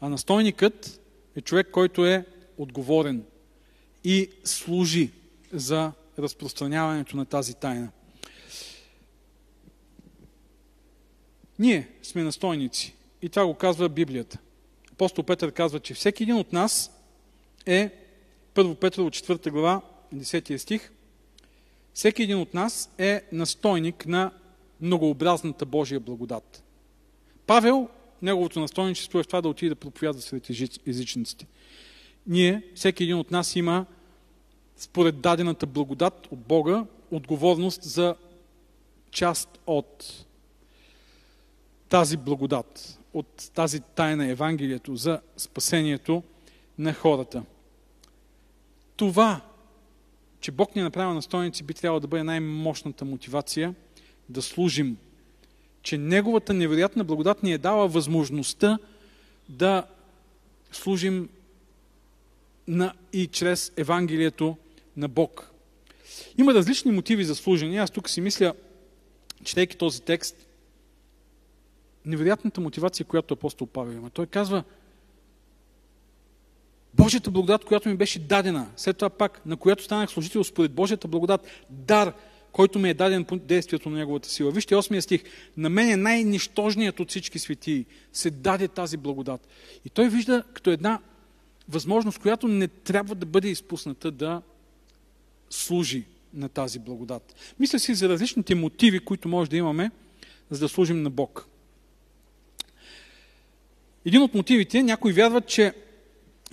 [0.00, 1.00] А настойникът
[1.36, 2.26] е човек, който е
[2.58, 3.24] отговорен
[4.04, 5.10] и служи
[5.52, 7.90] за разпространяването на тази тайна.
[11.58, 12.94] Ние сме настойници.
[13.22, 14.38] И това го казва Библията.
[14.92, 16.90] Апостол Петър казва, че всеки един от нас
[17.66, 17.90] е,
[18.54, 19.80] първо Петър от 4 глава,
[20.14, 20.90] 10 стих,
[21.94, 24.30] всеки един от нас е настойник на
[24.80, 26.62] многообразната Божия благодат.
[27.46, 27.88] Павел,
[28.22, 30.50] неговото настойничество е в това да отиде да проповядва сред
[30.86, 31.46] езичниците.
[32.26, 33.86] Ние, всеки един от нас има
[34.76, 38.16] според дадената благодат от Бога, отговорност за
[39.10, 40.24] част от
[41.88, 46.22] тази благодат, от тази тайна Евангелието за спасението
[46.78, 47.42] на хората.
[48.96, 49.40] Това,
[50.40, 53.74] че Бог ни е направил настойници, би трябвало да бъде най-мощната мотивация
[54.28, 54.96] да служим.
[55.82, 58.78] Че Неговата невероятна благодат ни е дала възможността
[59.48, 59.86] да
[60.72, 61.28] служим
[62.68, 64.56] на, и чрез Евангелието
[64.96, 65.50] на Бог.
[66.38, 67.78] Има различни мотиви за служене.
[67.78, 68.54] Аз тук си мисля,
[69.44, 70.47] четейки този текст,
[72.06, 74.10] невероятната мотивация, която апостол Павел има.
[74.10, 74.64] Той казва,
[76.94, 81.08] Божията благодат, която ми беше дадена, след това пак, на която станах служител според Божията
[81.08, 82.12] благодат, дар,
[82.52, 84.50] който ми е даден по действието на Неговата сила.
[84.50, 85.22] Вижте 8 стих.
[85.56, 87.86] На мен е най-нищожният от всички светии.
[88.12, 89.48] Се даде тази благодат.
[89.84, 91.00] И той вижда като една
[91.68, 94.42] възможност, която не трябва да бъде изпусната да
[95.50, 97.34] служи на тази благодат.
[97.58, 99.90] Мисля си за различните мотиви, които може да имаме,
[100.50, 101.47] за да служим на Бог.
[104.04, 105.74] Един от мотивите, някои вярват, че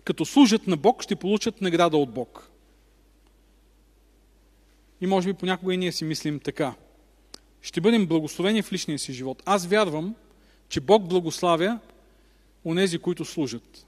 [0.03, 2.49] като служат на Бог, ще получат награда от Бог.
[5.01, 6.73] И може би понякога и ние си мислим така.
[7.62, 9.43] Ще бъдем благословени в личния си живот.
[9.45, 10.15] Аз вярвам,
[10.69, 11.79] че Бог благославя
[12.65, 13.86] онези, които служат.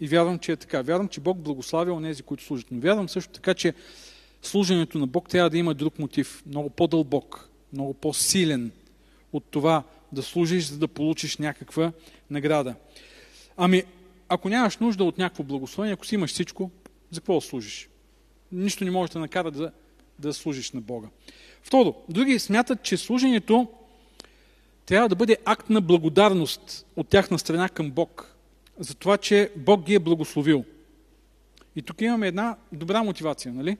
[0.00, 0.82] И вярвам, че е така.
[0.82, 2.66] Вярвам, че Бог благославя онези, които служат.
[2.70, 3.74] Но вярвам също така, че
[4.42, 6.42] служенето на Бог трябва да има друг мотив.
[6.46, 8.72] Много по-дълбок, много по-силен
[9.32, 9.82] от това
[10.12, 11.92] да служиш, за да получиш някаква
[12.34, 12.74] награда.
[13.56, 13.82] Ами,
[14.28, 16.70] ако нямаш нужда от някакво благословение, ако си имаш всичко,
[17.10, 17.88] за какво служиш?
[18.52, 19.72] Нищо не може да накара да,
[20.18, 21.08] да служиш на Бога.
[21.62, 23.68] Второ, други смятат, че служението
[24.86, 28.36] трябва да бъде акт на благодарност от тяхна страна към Бог,
[28.78, 30.64] за това, че Бог ги е благословил.
[31.76, 33.76] И тук имаме една добра мотивация, нали?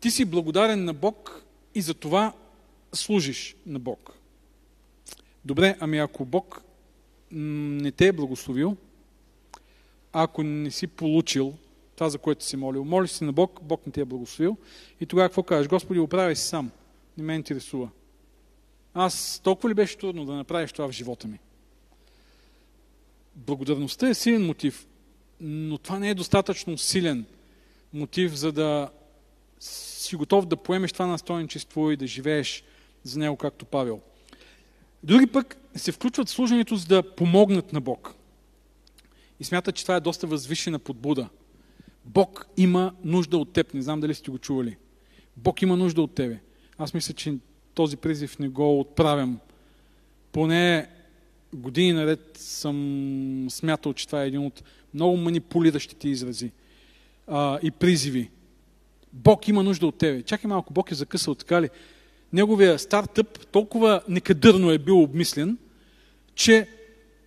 [0.00, 2.32] Ти си благодарен на Бог и за това
[2.92, 4.12] служиш на Бог.
[5.44, 6.62] Добре, ами ако Бог
[7.32, 8.76] не те е благословил,
[10.12, 11.54] ако не си получил
[11.96, 14.56] това, за което си молил, молиш си на Бог, Бог не те е благословил
[15.00, 15.68] и тогава какво кажеш?
[15.68, 16.70] Господи, оправяй си сам.
[17.18, 17.88] Не ме интересува.
[18.94, 21.38] Аз толкова ли беше трудно да направиш това в живота ми?
[23.34, 24.86] Благодарността е силен мотив,
[25.40, 27.24] но това не е достатъчно силен
[27.92, 28.90] мотив, за да
[29.60, 32.64] си готов да поемеш това настойничество и да живееш
[33.04, 34.00] за него, както Павел.
[35.02, 38.14] Други пък се включват в служението, за да помогнат на Бог.
[39.40, 41.28] и смятат, че това е доста възвишена подбуда.
[42.04, 43.74] Бог има нужда от теб.
[43.74, 44.76] Не знам дали сте го чували.
[45.36, 46.38] Бог има нужда от тебе.
[46.78, 47.34] Аз мисля, че
[47.74, 49.38] този призив не го отправям.
[50.32, 50.88] Поне
[51.54, 54.62] години наред съм смятал, че това е един от
[54.94, 56.50] много манипулиращите изрази
[57.26, 58.30] а, и призиви.
[59.12, 60.22] Бог има нужда от тебе.
[60.22, 61.70] Чакай малко, Бог е закъсал така ли?
[62.32, 65.58] Неговия стартъп толкова некадърно е бил обмислен,
[66.34, 66.68] че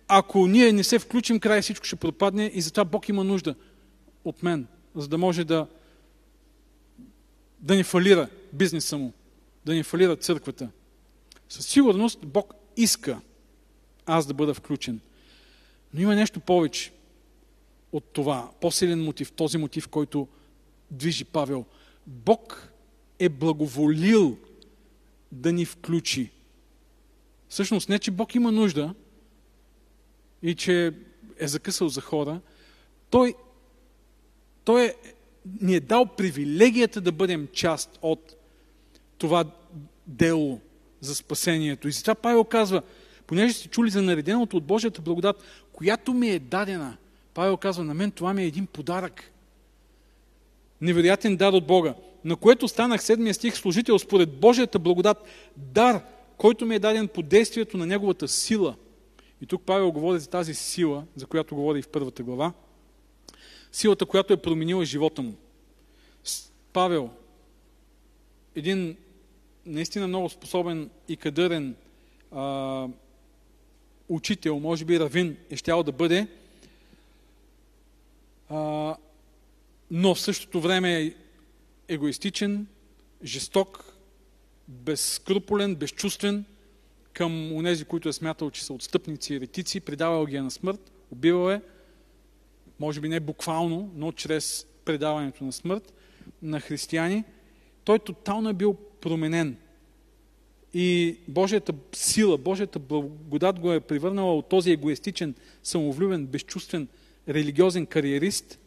[0.08, 3.54] ако ние не се включим, край всичко ще пропадне и затова Бог има нужда
[4.24, 5.66] от мен, за да може да,
[7.60, 9.12] да ни фалира бизнеса му,
[9.66, 10.68] да ни фалира църквата.
[11.48, 13.20] Със сигурност Бог иска
[14.06, 15.00] аз да бъда включен.
[15.94, 16.92] Но има нещо повече
[17.92, 20.28] от това, по-силен мотив, този мотив, който
[20.90, 21.64] движи Павел.
[22.06, 22.72] Бог
[23.18, 24.38] е благоволил
[25.32, 26.30] да ни включи.
[27.48, 28.94] Всъщност не, че Бог има нужда
[30.42, 30.94] и че
[31.38, 32.40] е закъсал за хора,
[33.10, 33.34] Той,
[34.64, 34.94] той е,
[35.60, 38.36] ни е дал привилегията да бъдем част от
[39.18, 39.44] това
[40.06, 40.60] дело
[41.00, 41.88] за спасението.
[41.88, 42.82] И затова Павел казва,
[43.26, 46.96] понеже сте чули за нареденото от Божията благодат, която ми е дадена,
[47.34, 49.32] Павел казва, на мен това ми е един подарък.
[50.80, 51.94] Невероятен дар от Бога,
[52.26, 55.18] на което станах седмия стих служител според Божията благодат,
[55.56, 56.02] дар,
[56.36, 58.74] който ми е даден по действието на Неговата сила.
[59.42, 62.52] И тук Павел говори за тази сила, за която говори и в първата глава.
[63.72, 65.34] Силата, която е променила живота му.
[66.72, 67.10] Павел,
[68.56, 68.96] един
[69.66, 71.76] наистина много способен и кадърен
[72.32, 72.88] а,
[74.08, 76.26] учител, може би равин е щял да бъде,
[78.48, 78.96] а,
[79.90, 81.14] но в същото време
[81.88, 82.66] егоистичен,
[83.24, 83.84] жесток,
[84.68, 86.44] безскрупулен, безчувствен
[87.12, 90.92] към онези, които е смятал, че са отстъпници и ретици, предавал ги е на смърт,
[91.12, 91.62] убивал е,
[92.80, 95.94] може би не буквално, но чрез предаването на смърт
[96.42, 97.24] на християни.
[97.84, 99.56] Той тотално е бил променен.
[100.74, 106.88] И Божията сила, Божията благодат го е превърнала от този егоистичен, самовлюбен, безчувствен,
[107.28, 108.58] религиозен кариерист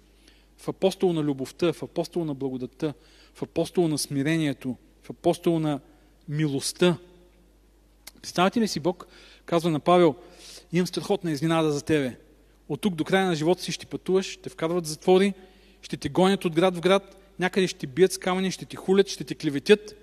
[0.59, 2.93] в апостол на любовта, в апостол на благодатта,
[3.33, 5.79] в апостол на смирението, в апостол на
[6.29, 6.97] милостта.
[8.21, 9.07] Представете ли си Бог,
[9.45, 10.15] казва на Павел,
[10.73, 12.17] имам страхотна изненада за тебе.
[12.69, 15.33] От тук до края на живота си ще пътуваш, ще вкарват затвори,
[15.81, 19.07] ще те гонят от град в град, някъде ще бият с камъни, ще ти хулят,
[19.07, 19.95] ще те клеветят.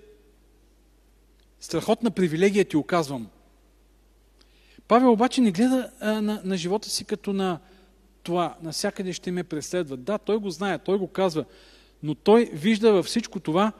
[1.59, 3.27] Страхотна привилегия ти оказвам.
[4.87, 7.59] Павел обаче не гледа а, на, на живота си като на
[8.27, 10.03] това, насякъде ще ме преследват.
[10.03, 11.45] Да, той го знае, той го казва,
[12.03, 13.71] но той вижда във всичко това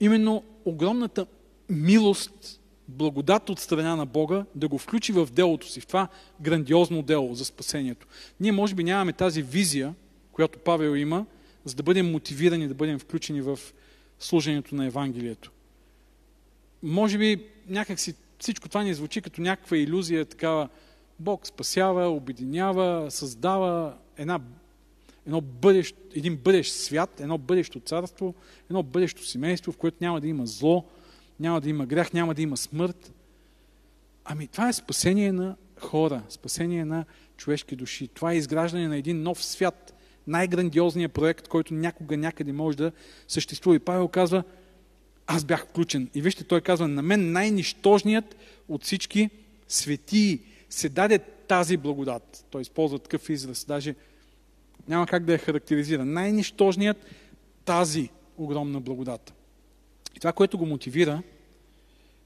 [0.00, 1.26] именно огромната
[1.70, 6.08] милост, благодат от страна на Бога да го включи в делото си, в това
[6.40, 8.06] грандиозно дело за спасението.
[8.40, 9.94] Ние може би нямаме тази визия,
[10.32, 11.26] която Павел има,
[11.64, 13.58] за да бъдем мотивирани, да бъдем включени в
[14.18, 15.52] служението на Евангелието.
[16.82, 20.68] Може би някакси всичко това ни звучи като някаква иллюзия, такава
[21.18, 24.40] Бог спасява, обединява, създава една,
[25.26, 28.34] едно бъдещ, един бъдещ свят, едно бъдещо царство,
[28.70, 30.84] едно бъдещо семейство, в което няма да има зло,
[31.40, 33.12] няма да има грях, няма да има смърт.
[34.24, 37.04] Ами това е спасение на хора, спасение на
[37.36, 38.08] човешки души.
[38.08, 39.94] Това е изграждане на един нов свят,
[40.26, 42.92] най-грандиозният проект, който някога някъде може да
[43.28, 43.76] съществува.
[43.76, 44.44] И Павел казва,
[45.26, 46.10] аз бях включен.
[46.14, 48.36] И вижте, той казва, на мен най-нищожният
[48.68, 49.30] от всички
[49.68, 50.40] светии
[50.74, 52.46] се даде тази благодат.
[52.50, 53.94] Той използва такъв израз, даже
[54.88, 56.04] няма как да я характеризира.
[56.04, 56.96] Най-нищожният
[57.64, 58.08] тази
[58.38, 59.32] огромна благодат.
[60.16, 61.22] И това, което го мотивира,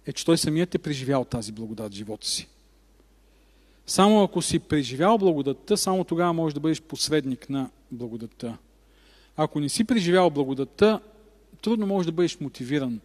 [0.07, 2.49] е, че той самият е преживял тази благодат в живота си.
[3.87, 8.59] Само ако си преживял благодатта, само тогава можеш да бъдеш посредник на благодатта.
[9.37, 11.01] Ако не си преживял благодатта,
[11.63, 13.01] трудно можеш да бъдеш мотивиран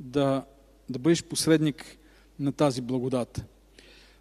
[0.00, 0.44] да,
[0.88, 1.98] да бъдеш посредник
[2.40, 3.44] на тази благодат.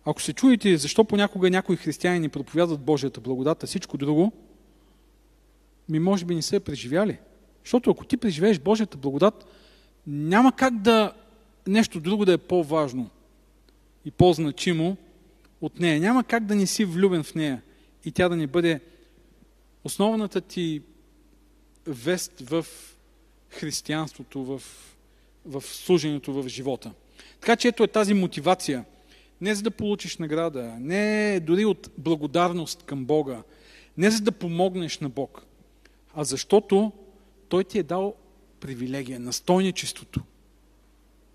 [0.09, 4.31] Ако се чуете защо понякога някои християни не проповядват Божията благодат, а всичко друго,
[5.89, 7.17] ми може би не са преживяли.
[7.63, 9.45] Защото ако ти преживееш Божията благодат,
[10.07, 11.13] няма как да
[11.67, 13.09] нещо друго да е по-важно
[14.05, 14.97] и по-значимо
[15.61, 15.99] от нея.
[15.99, 17.61] Няма как да не си влюбен в нея
[18.05, 18.79] и тя да не бъде
[19.83, 20.81] основната ти
[21.85, 22.65] вест в
[23.49, 24.61] християнството, в,
[25.45, 26.91] в служенето в живота.
[27.39, 28.85] Така че ето е тази мотивация.
[29.41, 33.43] Не за да получиш награда, не дори от благодарност към Бога,
[33.97, 35.45] не за да помогнеш на Бог,
[36.15, 36.91] а защото
[37.49, 38.15] Той ти е дал
[38.59, 39.19] привилегия.
[39.19, 40.21] Настойничеството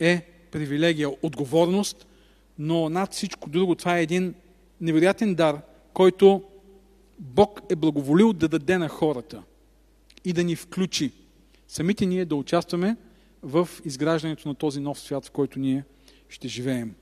[0.00, 2.06] е привилегия, отговорност,
[2.58, 4.34] но над всичко друго това е един
[4.80, 5.60] невероятен дар,
[5.92, 6.42] който
[7.18, 9.42] Бог е благоволил да даде на хората
[10.24, 11.12] и да ни включи.
[11.68, 12.96] Самите ние да участваме
[13.42, 15.84] в изграждането на този нов свят, в който ние
[16.28, 16.94] ще живеем.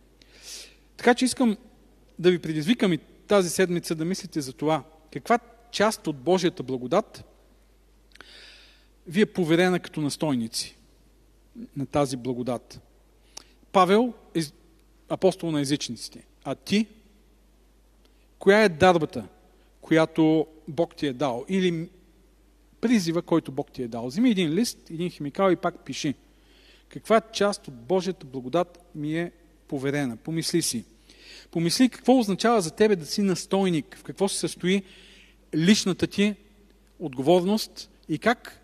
[1.00, 1.56] Така че искам
[2.18, 4.84] да ви предизвикам и тази седмица да мислите за това.
[5.12, 5.38] Каква
[5.70, 7.24] част от Божията благодат
[9.06, 10.76] ви е поверена като настойници
[11.76, 12.80] на тази благодат?
[13.72, 14.40] Павел е
[15.08, 16.26] апостол на езичниците.
[16.44, 16.86] А ти?
[18.38, 19.28] Коя е дарбата,
[19.80, 21.44] която Бог ти е дал?
[21.48, 21.90] Или
[22.80, 24.06] призива, който Бог ти е дал?
[24.06, 26.14] Вземи един лист, един химикал и пак пиши.
[26.88, 29.32] Каква част от Божията благодат ми е
[29.70, 30.16] поверена?
[30.16, 30.84] Помисли си.
[31.50, 34.82] Помисли какво означава за тебе да си настойник, в какво се състои
[35.54, 36.34] личната ти
[36.98, 38.60] отговорност и как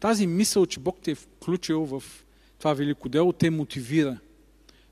[0.00, 2.02] тази мисъл, че Бог те е включил в
[2.58, 4.18] това велико дело, те мотивира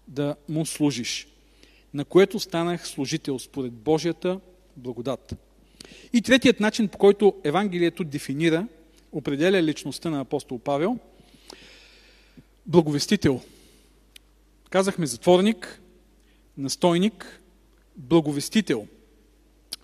[0.08, 1.28] да му служиш,
[1.94, 4.40] на което станах служител според Божията
[4.76, 5.34] благодат.
[6.12, 8.66] И третият начин, по който Евангелието дефинира,
[9.12, 10.98] определя личността на апостол Павел,
[12.66, 13.40] благовестител.
[14.74, 15.80] Казахме затворник,
[16.58, 17.40] настойник,
[17.96, 18.86] благовестител.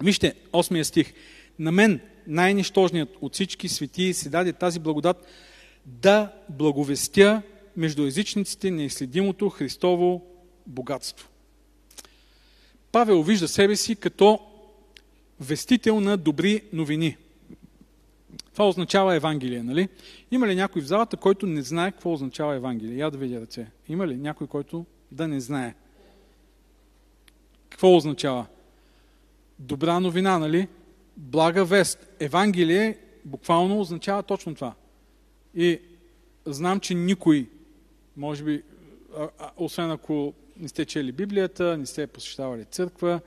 [0.03, 1.13] Вижте, 8 стих.
[1.59, 5.27] На мен, най-нищожният от всички светии, се даде тази благодат
[5.87, 7.43] да благовестя
[7.77, 10.27] между езичниците неизследимото Христово
[10.67, 11.29] богатство.
[12.93, 14.39] Павел вижда себе си като
[15.41, 17.17] вестител на добри новини.
[18.53, 19.89] Това означава Евангелие, нали?
[20.31, 22.97] Има ли някой в залата, който не знае какво означава Евангелие?
[22.97, 23.67] Я да видя ръце.
[23.89, 25.75] Има ли някой, който да не знае?
[27.71, 28.47] Какво означава?
[29.59, 30.69] Добра новина, нали?
[31.17, 32.09] Блага вест.
[32.21, 34.75] Евангелие буквално означава точно това.
[35.55, 35.81] И
[36.47, 37.49] знам, че никой,
[38.17, 38.63] може би,
[39.57, 43.21] освен ако не сте чели Библията, не сте посещавали църква,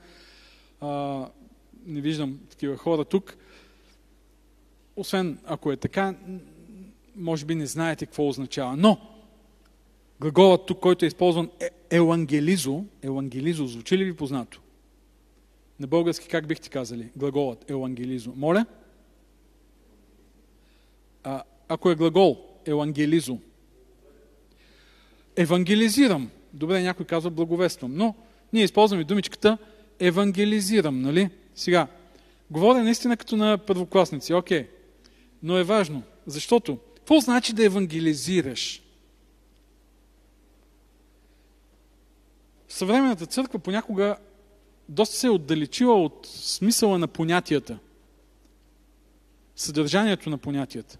[1.86, 3.36] не виждам такива хора тук,
[4.96, 6.14] освен ако е така,
[7.16, 8.76] може би не знаете какво означава.
[8.76, 8.98] Но,
[10.20, 14.60] глаголът тук, който е използван е елангелизо, елангелизо, звучи ли ви познато?
[15.80, 18.32] На български как бихте казали глаголът елангелизо?
[18.36, 18.66] Моля?
[21.24, 23.38] А, ако е глагол елангелизо,
[25.36, 26.30] евангелизирам.
[26.52, 28.14] Добре, някой казва благовествам, но
[28.52, 29.58] ние използваме думичката
[30.00, 31.30] евангелизирам, нали?
[31.54, 31.86] Сега,
[32.50, 34.68] говоря наистина като на първокласници, окей,
[35.44, 38.82] но е важно, защото какво значи да евангелизираш?
[42.68, 44.16] Съвременната църква понякога
[44.88, 47.78] доста се е отдалечила от смисъла на понятията,
[49.56, 50.98] съдържанието на понятията.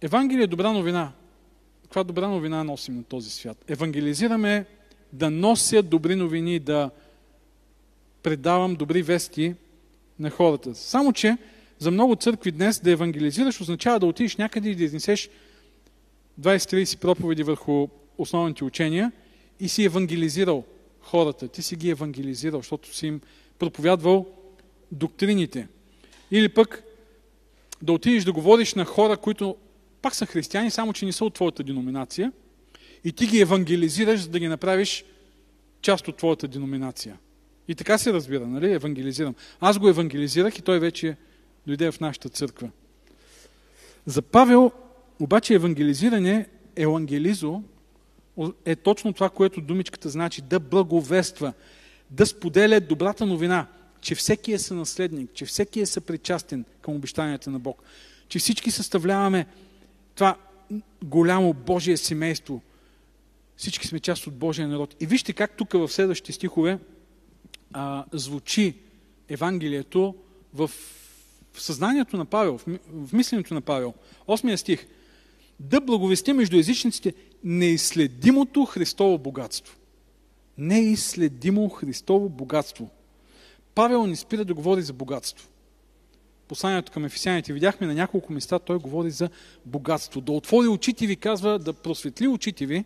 [0.00, 1.12] Евангелие е добра новина.
[1.82, 3.64] Каква добра новина носим на този свят?
[3.68, 4.66] Евангелизираме
[5.12, 6.90] да нося добри новини, да
[8.22, 9.54] предавам добри вести
[10.18, 10.74] на хората.
[10.74, 11.36] Само, че
[11.78, 15.28] за много църкви днес да евангелизираш означава да отидеш някъде и да изнесеш
[16.40, 19.12] 20-30 проповеди върху основните учения
[19.60, 20.64] и си евангелизирал
[21.00, 21.48] хората.
[21.48, 23.20] Ти си ги евангелизирал, защото си им
[23.58, 24.26] проповядвал
[24.92, 25.68] доктрините.
[26.30, 26.82] Или пък
[27.82, 29.56] да отидеш да говориш на хора, които
[30.02, 32.32] пак са християни, само че не са от твоята деноминация
[33.04, 35.04] и ти ги евангелизираш, за да ги направиш
[35.82, 37.18] част от твоята деноминация.
[37.68, 38.72] И така се разбира, нали?
[38.72, 39.34] Евангелизирам.
[39.60, 41.16] Аз го евангелизирах и той вече
[41.66, 42.70] дойде в нашата църква.
[44.06, 44.72] За Павел
[45.20, 47.62] обаче евангелизиране, евангелизо,
[48.64, 51.52] е точно това, което думичката значи да благовества,
[52.10, 53.66] да споделя добрата новина,
[54.00, 57.82] че всеки е сънаследник, че всеки е съпричастен към обещанията на Бог,
[58.28, 59.46] че всички съставляваме
[60.14, 60.36] това
[61.04, 62.62] голямо Божие семейство.
[63.56, 64.96] Всички сме част от Божия народ.
[65.00, 66.78] И вижте как тук в следващите стихове
[67.72, 68.74] а, звучи
[69.28, 70.14] Евангелието
[70.54, 70.70] в,
[71.56, 73.94] в съзнанието на Павел, в, мисленето на Павел.
[74.26, 74.86] Осмия стих.
[75.60, 79.76] Да благовести между езичниците неизследимото Христово богатство.
[80.58, 82.90] Неизследимо Христово богатство.
[83.74, 85.48] Павел не спира да говори за богатство.
[86.48, 89.30] Посланието към ефесяните видяхме на няколко места, той говори за
[89.64, 90.20] богатство.
[90.20, 92.84] Да отвори очите ви, казва, да просветли очите ви,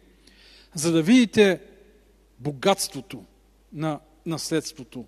[0.75, 1.61] за да видите
[2.39, 3.25] богатството
[3.73, 5.05] на наследството,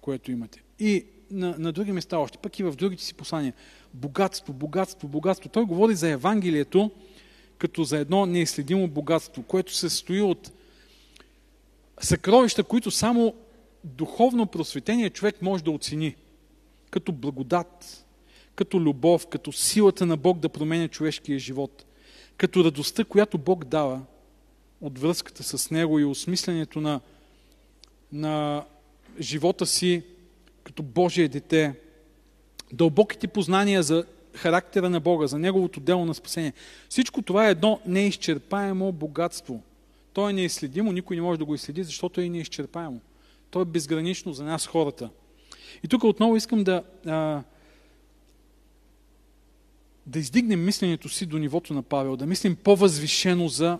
[0.00, 0.62] което имате.
[0.78, 3.52] И на, на други места още, пък и в другите си послания.
[3.94, 5.50] Богатство, богатство, богатство.
[5.50, 6.90] Той говори за Евангелието
[7.58, 10.52] като за едно неизследимо богатство, което се състои от
[12.00, 13.34] съкровища, които само
[13.84, 16.16] духовно просветение човек може да оцени.
[16.90, 18.04] Като благодат,
[18.54, 21.84] като любов, като силата на Бог да променя човешкия живот,
[22.36, 24.02] като радостта, която Бог дава
[24.80, 27.00] от връзката с Него и осмисленето на
[28.12, 28.64] на
[29.20, 30.02] живота си
[30.64, 31.74] като Божие дете,
[32.72, 34.04] дълбоките познания за
[34.34, 36.52] характера на Бога, за Неговото дело на спасение.
[36.88, 39.62] Всичко това е едно неизчерпаемо богатство.
[40.12, 43.00] То е неизследимо, никой не може да го изследи, защото е неизчерпаемо.
[43.50, 45.10] То е безгранично за нас хората.
[45.82, 47.42] И тук отново искам да, а,
[50.06, 53.78] да издигнем мисленето си до нивото на Павел, да мислим по-възвишено за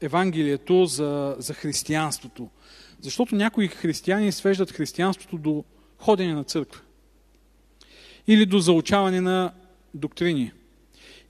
[0.00, 2.48] Евангелието, за, за християнството.
[3.00, 5.64] Защото някои християни свеждат християнството до
[6.02, 6.80] ходене на църква.
[8.26, 9.52] Или до заучаване на
[9.94, 10.52] доктрини.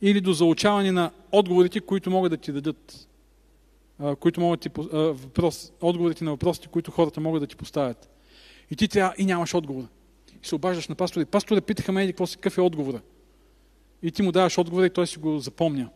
[0.02, 3.08] Или до заучаване на отговорите, които могат да ти дадат.
[4.20, 8.10] Които могат ти, въпрос, отговорите на въпросите, които хората могат да ти поставят.
[8.70, 9.84] И ти трябва и нямаш отговор.
[10.42, 11.22] И се обаждаш на пастора.
[11.22, 13.00] И пастора питаха ме, какво си, какъв е отговора.
[14.02, 15.88] И ти му даваш отговора и той си го запомня.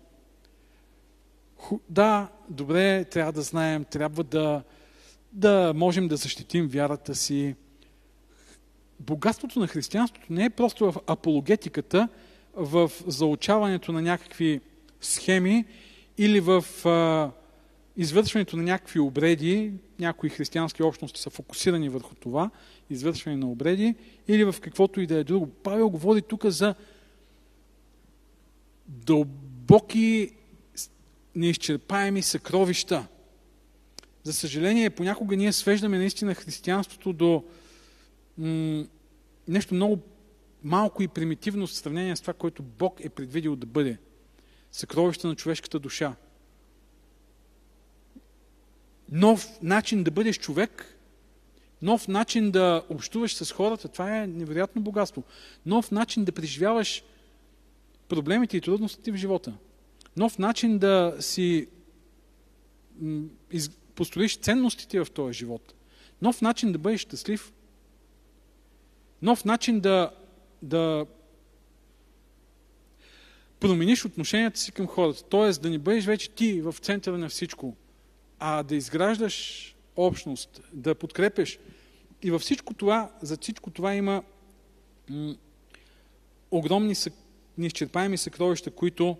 [1.88, 4.62] Да, добре, трябва да знаем, трябва да,
[5.32, 7.54] да можем да защитим вярата си.
[9.01, 12.09] Богатството на християнството не е просто в апологетиката,
[12.55, 14.61] в заучаването на някакви
[15.01, 15.64] схеми
[16.18, 17.30] или в а,
[17.97, 22.51] извършването на някакви обреди, някои християнски общности са фокусирани върху това,
[22.90, 23.94] извършване на обреди,
[24.28, 25.47] или в каквото и да е друго.
[25.47, 26.74] Павел говори тук за
[28.88, 30.30] дълбоки,
[31.34, 33.07] неизчерпаеми съкровища.
[34.22, 37.44] За съжаление, понякога ние свеждаме наистина християнството до
[39.49, 40.03] нещо много
[40.62, 43.99] малко и примитивно в сравнение с това, което Бог е предвидил да бъде.
[44.72, 46.16] Съкровище на човешката душа.
[49.11, 50.99] Нов начин да бъдеш човек,
[51.82, 55.24] нов начин да общуваш с хората, това е невероятно богатство.
[55.66, 57.05] Нов начин да преживяваш
[58.09, 59.57] проблемите и трудностите в живота.
[60.16, 61.68] Нов начин да си
[63.95, 65.74] построиш ценностите в този живот.
[66.22, 67.53] Нов начин да бъдеш щастлив.
[69.22, 70.10] Нов начин да,
[70.62, 71.06] да
[73.60, 75.22] промениш отношенията си към хората.
[75.22, 77.76] Тоест да не бъдеш вече ти в центъра на всичко,
[78.38, 81.58] а да изграждаш общност, да подкрепеш.
[82.22, 84.22] И във всичко това, за всичко това има
[85.10, 85.34] м-
[86.50, 86.94] огромни
[87.58, 89.16] неизчерпаеми съкровища, които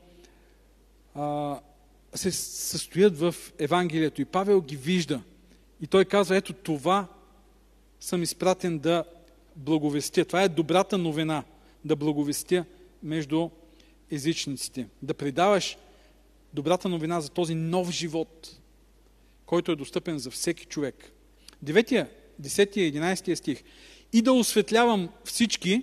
[1.15, 1.59] а,
[2.15, 4.23] се състоят в Евангелието.
[4.23, 5.23] И Павел ги вижда.
[5.81, 7.07] И той казва, ето това
[8.01, 9.05] съм изпратен да
[9.57, 10.25] благовестя.
[10.25, 11.45] Това е добрата новина,
[11.85, 12.65] да благовестя
[13.03, 13.49] между
[14.11, 14.87] езичниците.
[15.03, 15.79] Да предаваш
[16.55, 18.57] добрата новина за този нов живот,
[19.47, 21.13] който е достъпен за всеки човек.
[21.65, 22.09] 9,
[22.43, 23.63] 10 и 11 стих.
[24.13, 25.83] И да осветлявам всички,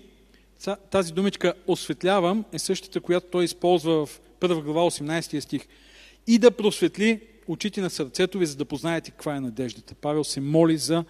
[0.92, 5.68] тази думичка осветлявам е същата, която той използва в 1 глава 18 стих.
[6.28, 9.96] И да просветли очите на сърцето ви, за да познаете каква е надеждата.
[9.96, 11.06] Павел се моли за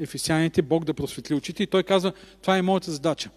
[0.00, 3.30] ефесяните, Бог да просветли очите и той казва, това е моята задача.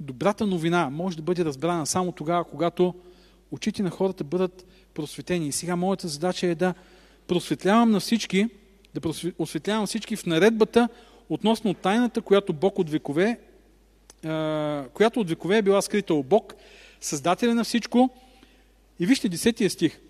[0.00, 2.94] Добрата новина може да бъде разбрана само тогава, когато
[3.50, 5.48] очите на хората бъдат просветени.
[5.48, 6.74] И сега моята задача е да
[7.26, 8.48] просветлявам на всички,
[8.94, 10.88] да осветлявам всички в наредбата
[11.28, 13.38] относно тайната, която Бог от векове
[14.94, 16.54] която от векове е била скрита у Бог,
[17.00, 18.10] Създателя на всичко.
[18.98, 20.00] И вижте десетия стих.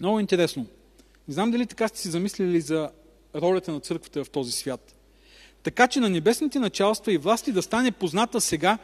[0.00, 0.66] Много интересно.
[1.28, 2.90] Не знам дали така сте си замислили за
[3.34, 4.94] ролята на църквата в този свят.
[5.62, 8.78] Така че на небесните началства и власти да стане позната сега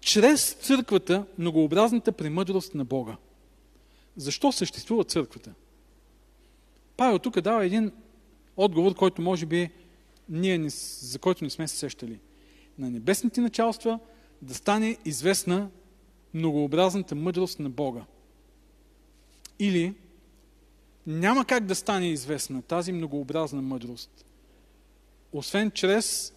[0.00, 3.16] чрез църквата многообразната премъдрост на Бога.
[4.16, 5.54] Защо съществува църквата?
[6.96, 7.92] Павел тук дава един
[8.56, 9.70] отговор, който може би
[10.28, 12.18] ние не, за който не сме се сещали
[12.78, 13.98] на небесните началства
[14.42, 15.70] да стане известна
[16.34, 18.04] многообразната мъдрост на Бога.
[19.58, 19.94] Или
[21.06, 24.24] няма как да стане известна тази многообразна мъдрост,
[25.32, 26.32] освен чрез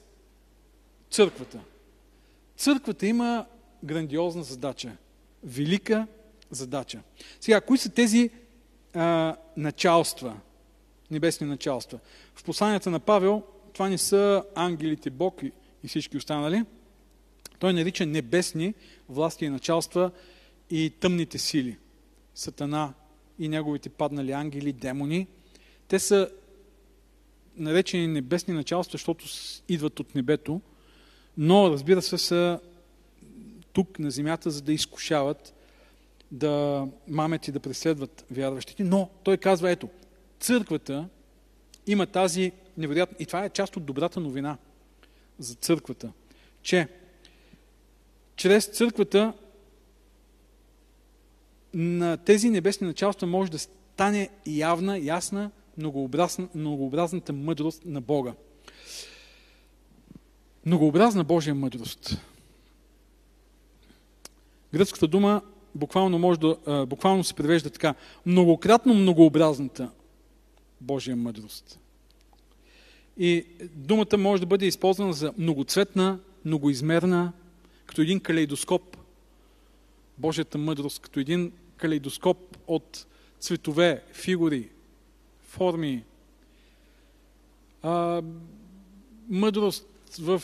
[1.09, 1.59] църквата.
[2.57, 3.45] Църквата има
[3.83, 4.97] грандиозна задача,
[5.43, 6.07] велика
[6.51, 7.01] задача.
[7.39, 8.29] Сега, кои са тези
[8.93, 10.37] а, началства,
[11.11, 11.99] небесни началства?
[12.35, 15.41] В посланията на Павел това не са ангелите Бог
[15.83, 16.63] и всички останали.
[17.59, 18.73] Той нарича небесни
[19.09, 20.11] власти и началства
[20.69, 21.77] и тъмните сили.
[22.35, 22.93] Сатана
[23.39, 25.27] и неговите паднали ангели, демони.
[25.87, 26.29] Те са
[27.57, 29.25] наречени небесни началства, защото
[29.69, 30.61] идват от небето,
[31.37, 32.59] но разбира се са
[33.73, 35.53] тук на земята, за да изкушават,
[36.31, 38.83] да мамят и да преследват вярващите.
[38.83, 39.89] Но той казва, ето,
[40.39, 41.07] църквата
[41.87, 43.17] има тази невероятна...
[43.19, 44.57] И това е част от добрата новина–
[45.39, 46.11] за църквата,
[46.61, 46.87] че
[48.35, 49.33] чрез църквата
[51.73, 58.33] на тези небесни началства може да стане явна, ясна, многообразна, многообразната мъдрост на Бога.
[60.65, 62.17] Многообразна Божия мъдрост.
[64.73, 65.41] Гръцката дума
[65.75, 67.95] буквално, може да, буквално се превежда така.
[68.25, 69.91] Многократно многообразната
[70.81, 71.79] Божия мъдрост.
[73.17, 73.45] И
[73.75, 77.33] думата може да бъде използвана за многоцветна, многоизмерна,
[77.85, 78.97] като един калейдоскоп.
[80.17, 83.05] Божията мъдрост, като един калейдоскоп от
[83.39, 84.69] цветове, фигури,
[85.53, 86.03] форми,
[87.81, 88.21] а,
[89.29, 89.87] мъдрост
[90.19, 90.43] в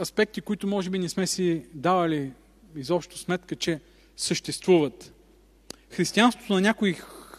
[0.00, 2.32] аспекти, които може би не сме си давали
[2.76, 3.80] изобщо сметка, че
[4.16, 5.12] съществуват.
[5.90, 6.92] Християнството на някои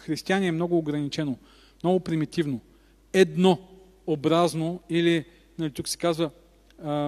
[0.06, 1.38] християни е много ограничено,
[1.84, 2.60] много примитивно.
[3.14, 3.60] Едно
[4.08, 5.26] образно или,
[5.60, 6.32] нали, тук се казва,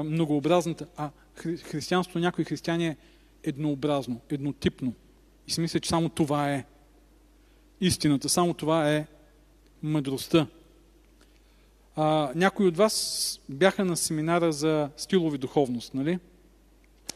[0.05, 2.97] многообразната, а хри, християнството на някои християни е
[3.43, 4.93] еднообразно, еднотипно.
[5.47, 6.65] И си мисля, че само това е
[7.81, 9.07] истината, само това е
[9.83, 10.47] мъдростта.
[11.95, 16.19] А, някои от вас бяха на семинара за стилови духовност, нали?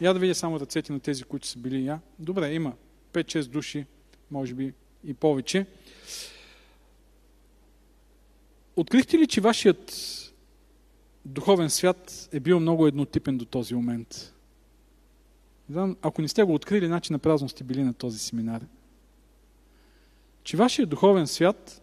[0.02, 2.00] Я да видя само ръцете на тези, които са били я.
[2.20, 2.74] Добре, има
[3.14, 3.86] 5-6 души,
[4.32, 5.66] може би и повече.
[8.76, 9.94] Открихте ли, че вашият
[11.26, 14.34] духовен свят е бил много еднотипен до този момент?
[16.02, 18.66] Ако не сте го открили, значи на празно сте били на този семинар.
[20.44, 21.82] Че вашият духовен свят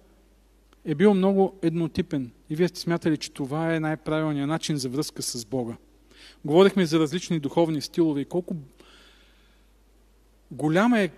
[0.85, 5.23] е бил много еднотипен и вие сте смятали, че това е най-правилният начин за връзка
[5.23, 5.77] с Бога.
[6.45, 8.57] Говорихме за различни духовни стилове и колко
[10.51, 11.11] голяма е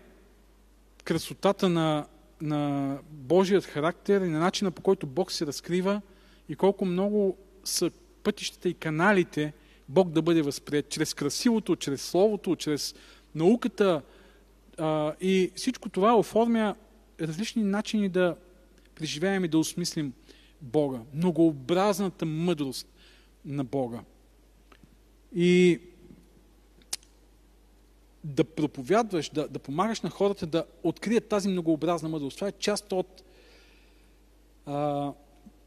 [1.04, 2.06] красотата на,
[2.40, 6.00] на Божият характер и на начина по който Бог се разкрива
[6.48, 7.90] и колко много са
[8.22, 9.52] пътищата и каналите
[9.88, 12.94] Бог да бъде възприят чрез красивото, чрез Словото, чрез
[13.34, 14.02] науката
[14.78, 16.74] а, и всичко това оформя
[17.20, 18.36] различни начини да
[18.96, 20.12] преживеем и да осмислим
[20.60, 21.00] Бога.
[21.14, 22.88] Многообразната мъдрост
[23.44, 24.00] на Бога.
[25.34, 25.80] И
[28.24, 32.36] да проповядваш, да, да помагаш на хората да открият тази многообразна мъдрост.
[32.36, 33.22] Това е част от
[34.66, 35.12] а,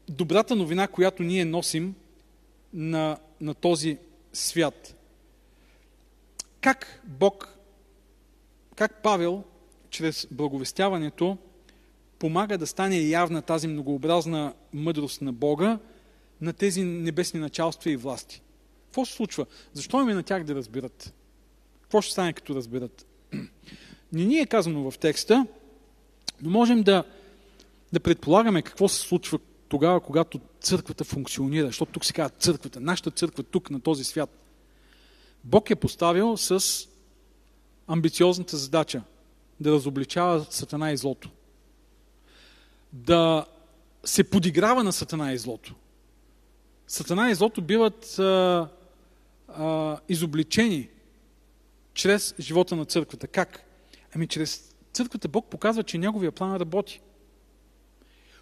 [0.08, 1.94] добрата новина, която ние носим
[2.72, 3.98] на, на този
[4.32, 4.96] свят.
[6.60, 7.58] Как Бог,
[8.76, 9.44] как Павел,
[9.90, 11.38] чрез благовестяването,
[12.20, 15.78] помага да стане явна тази многообразна мъдрост на Бога
[16.40, 18.42] на тези небесни началства и власти.
[18.84, 19.46] Какво се случва?
[19.72, 21.14] Защо им е на тях да разбират?
[21.82, 23.06] Какво ще стане като разберат?
[24.12, 25.46] Не ни е казано в текста,
[26.42, 27.04] но можем да,
[27.92, 31.66] да предполагаме какво се случва тогава, когато църквата функционира.
[31.66, 34.30] Защото тук се казва църквата, нашата църква тук, на този свят.
[35.44, 36.64] Бог е поставил с
[37.86, 39.02] амбициозната задача
[39.60, 41.30] да разобличава Сатана и злото.
[42.92, 43.46] Да
[44.04, 45.74] се подиграва на Сатана и злото.
[46.86, 48.68] Сатана и злото биват а,
[49.48, 50.88] а, изобличени
[51.94, 53.26] чрез живота на църквата.
[53.26, 53.64] Как?
[54.14, 57.00] Ами чрез църквата Бог показва, че неговия план работи.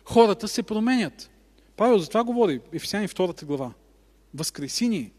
[0.04, 1.30] Хората се променят.
[1.76, 3.72] Павел за това говори, Ефесяни 2 глава.
[4.34, 5.12] Възкреси ни.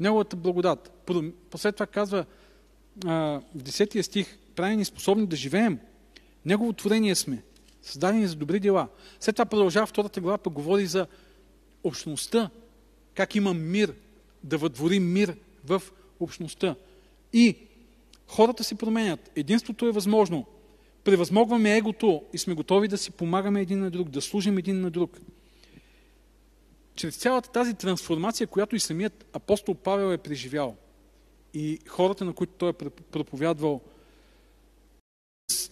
[0.00, 1.04] Неговата благодат.
[1.50, 2.24] После това казва
[3.06, 3.12] а,
[3.54, 5.78] в 10 стих, прави ни способни да живеем.
[6.44, 7.42] Негово творение сме.
[7.86, 8.88] Създадени за добри дела.
[9.20, 11.06] След това продължава втората глава, пък говори за
[11.84, 12.50] общността.
[13.14, 13.94] Как има мир,
[14.44, 15.82] да въдвори мир в
[16.20, 16.74] общността.
[17.32, 17.56] И
[18.26, 19.30] хората се променят.
[19.36, 20.46] Единството е възможно.
[21.04, 24.90] Превъзмогваме егото и сме готови да си помагаме един на друг, да служим един на
[24.90, 25.18] друг.
[26.94, 30.76] Чрез цялата тази трансформация, която и самият апостол Павел е преживял
[31.54, 33.80] и хората, на които той е проповядвал,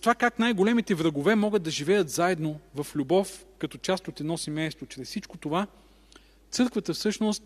[0.04, 4.86] това как най-големите врагове могат да живеят заедно в любов, като част от едно семейство,
[4.86, 5.66] чрез всичко това,
[6.50, 7.42] църквата всъщност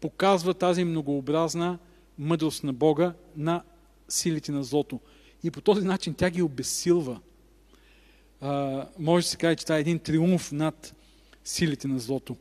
[0.00, 1.78] показва тази многообразна
[2.18, 3.62] мъдрост на Бога на
[4.08, 5.00] силите на злото.
[5.42, 7.20] И по този начин тя ги обесилва.
[8.40, 10.94] А, може да се каже, че това е един триумф над
[11.44, 12.36] силите на злото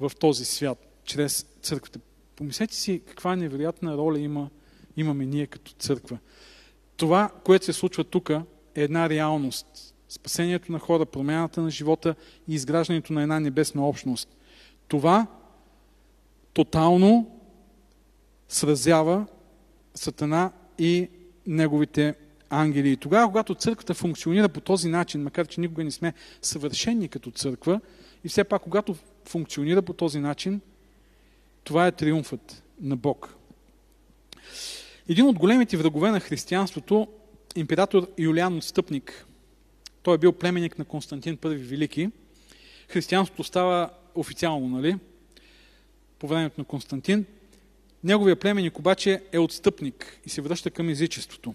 [0.00, 2.00] в този свят, чрез църквата.
[2.36, 4.50] Помислете си каква невероятна роля има,
[4.96, 6.18] имаме ние като църква.
[6.96, 8.42] Това, което се случва тук, е
[8.74, 9.66] една реалност.
[10.08, 12.14] Спасението на хора, промяната на живота
[12.48, 14.28] и изграждането на една небесна общност.
[14.88, 15.26] Това
[16.52, 17.40] тотално
[18.48, 19.26] сразява
[19.94, 21.08] Сатана и
[21.46, 22.14] неговите
[22.50, 22.90] ангели.
[22.90, 27.30] И тогава, когато църквата функционира по този начин, макар че никога не сме съвършени като
[27.30, 27.80] църква,
[28.24, 30.60] и все пак, когато функционира по този начин,
[31.64, 33.34] това е триумфът на Бог.
[35.08, 37.08] Един от големите врагове на християнството,
[37.56, 39.26] император Юлиан Отстъпник,
[40.02, 42.10] той е бил племенник на Константин I Велики.
[42.88, 44.96] Християнството става официално, нали?
[46.18, 47.24] по времето на Константин.
[48.04, 51.54] Неговия племенник обаче е отстъпник и се връща към езичеството.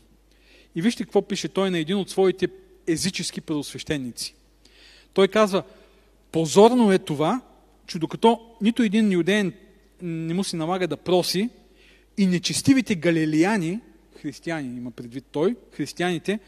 [0.75, 2.47] И вижте какво пише той на един от своите
[2.87, 4.35] езически предосвещеници.
[5.13, 5.63] Той казва,
[6.31, 7.41] позорно е това,
[7.87, 9.53] че докато нито един юдеен
[10.01, 11.49] не му се налага да проси,
[12.19, 13.79] и нечестивите галилияни,
[14.21, 16.39] християни има предвид той, християните,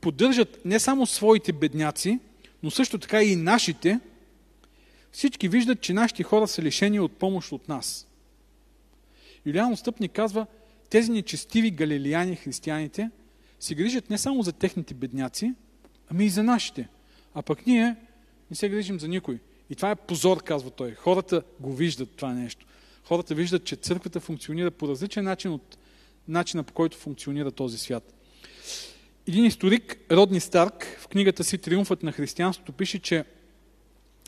[0.00, 2.18] поддържат не само своите бедняци,
[2.62, 4.00] но също така и нашите,
[5.12, 8.06] всички виждат, че нашите хора са лишени от помощ от нас.
[9.46, 10.46] Юлиан Отстъпник казва,
[10.90, 13.10] тези нечестиви галилияни, християните,
[13.60, 15.54] се грижат не само за техните бедняци,
[16.10, 16.88] ами и за нашите.
[17.34, 17.96] А пък ние
[18.50, 19.38] не се грижим за никой.
[19.70, 20.94] И това е позор, казва той.
[20.94, 22.66] Хората го виждат това нещо.
[23.04, 25.78] Хората виждат, че църквата функционира по различен начин от
[26.28, 28.14] начина по който функционира този свят.
[29.28, 33.24] Един историк, Родни Старк, в книгата си Триумфът на християнството пише, че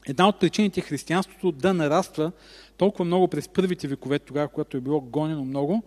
[0.07, 2.33] една от причините християнството да нараства
[2.77, 5.83] толкова много през първите векове, тогава, когато е било гонено много,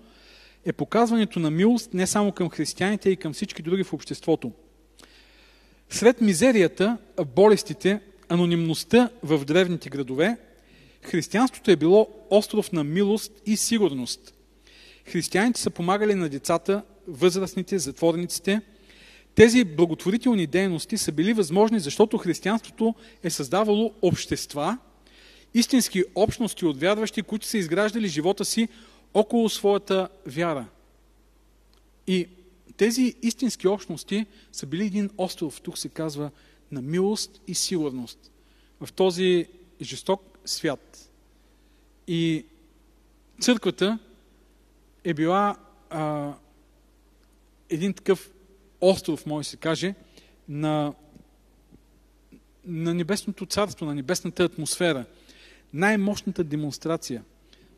[0.66, 4.52] е показването на милост не само към християните, а и към всички други в обществото.
[5.90, 6.98] Сред мизерията,
[7.36, 10.38] болестите, анонимността в древните градове,
[11.08, 14.34] християнството е било остров на милост и сигурност.
[15.06, 18.62] Християните са помагали на децата, възрастните, затворниците.
[19.36, 24.78] Тези благотворителни дейности са били възможни, защото християнството е създавало общества,
[25.54, 28.68] истински общности от вярващи, които са изграждали живота си
[29.14, 30.66] около своята вяра.
[32.08, 32.28] И
[32.78, 36.32] тези истински общности са били един остров, тук се казва,
[36.72, 38.32] на милост и сигурност
[38.82, 39.48] в този
[39.82, 40.87] жесток свят.
[42.08, 42.46] И
[43.40, 44.00] църквата
[45.04, 45.56] е била
[45.90, 46.34] а,
[47.70, 48.32] един такъв
[48.82, 49.96] остров, може се каже,
[50.50, 50.94] на,
[52.66, 55.06] на небесното царство, на небесната атмосфера.
[55.74, 57.24] Най-мощната демонстрация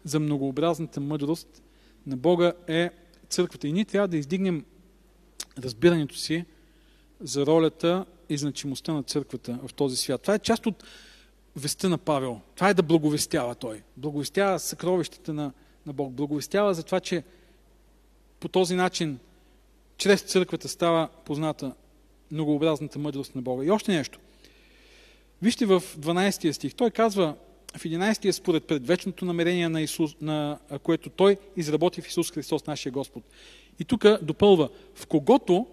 [0.04, 1.64] за многообразната мъдрост
[2.08, 2.90] на Бога е
[3.30, 3.68] църквата.
[3.68, 4.66] И ние трябва да издигнем
[5.58, 6.46] разбирането си
[7.22, 10.22] за ролята и значимостта на църквата в този свят.
[10.22, 10.84] Това е част от
[11.56, 12.42] веста на Павел.
[12.56, 13.82] Това е да благовестява той.
[13.98, 15.52] Благовестява съкровищата на,
[15.86, 16.12] на Бог.
[16.12, 17.24] Благовестява за това, че
[18.40, 19.20] по този начин,
[19.98, 21.74] чрез църквата става позната
[22.32, 23.66] многообразната мъдрост на Бога.
[23.66, 24.20] И още нещо.
[25.42, 26.76] Вижте в 12 стих.
[26.76, 27.36] Той казва
[27.78, 32.92] в 11 според предвечното намерение на Исус, на което той изработи в Исус Христос, нашия
[32.92, 33.24] Господ.
[33.80, 35.68] И тук допълва, в когото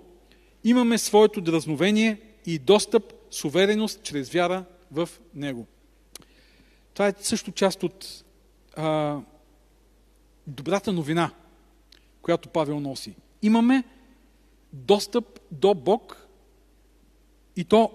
[0.64, 5.66] имаме своето дразновение и достъп с увереност чрез вяра в Него.
[6.94, 8.24] Това е също част от
[8.76, 9.18] а,
[10.46, 11.30] добрата новина,
[12.22, 13.14] която Павел носи.
[13.42, 13.84] Имаме
[14.72, 16.26] достъп до Бог
[17.56, 17.92] и то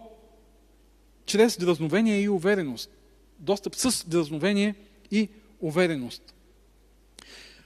[1.26, 2.92] чрез дразновение и увереност.
[3.40, 4.76] Достъп с дразновение
[5.12, 5.30] и
[5.60, 6.34] увереност.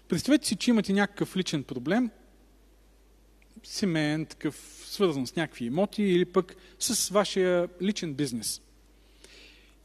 [0.08, 2.10] Представете си, че имате някакъв личен проблем,
[3.64, 8.62] семейен, такъв свързан с някакви имоти или пък с вашия личен бизнес.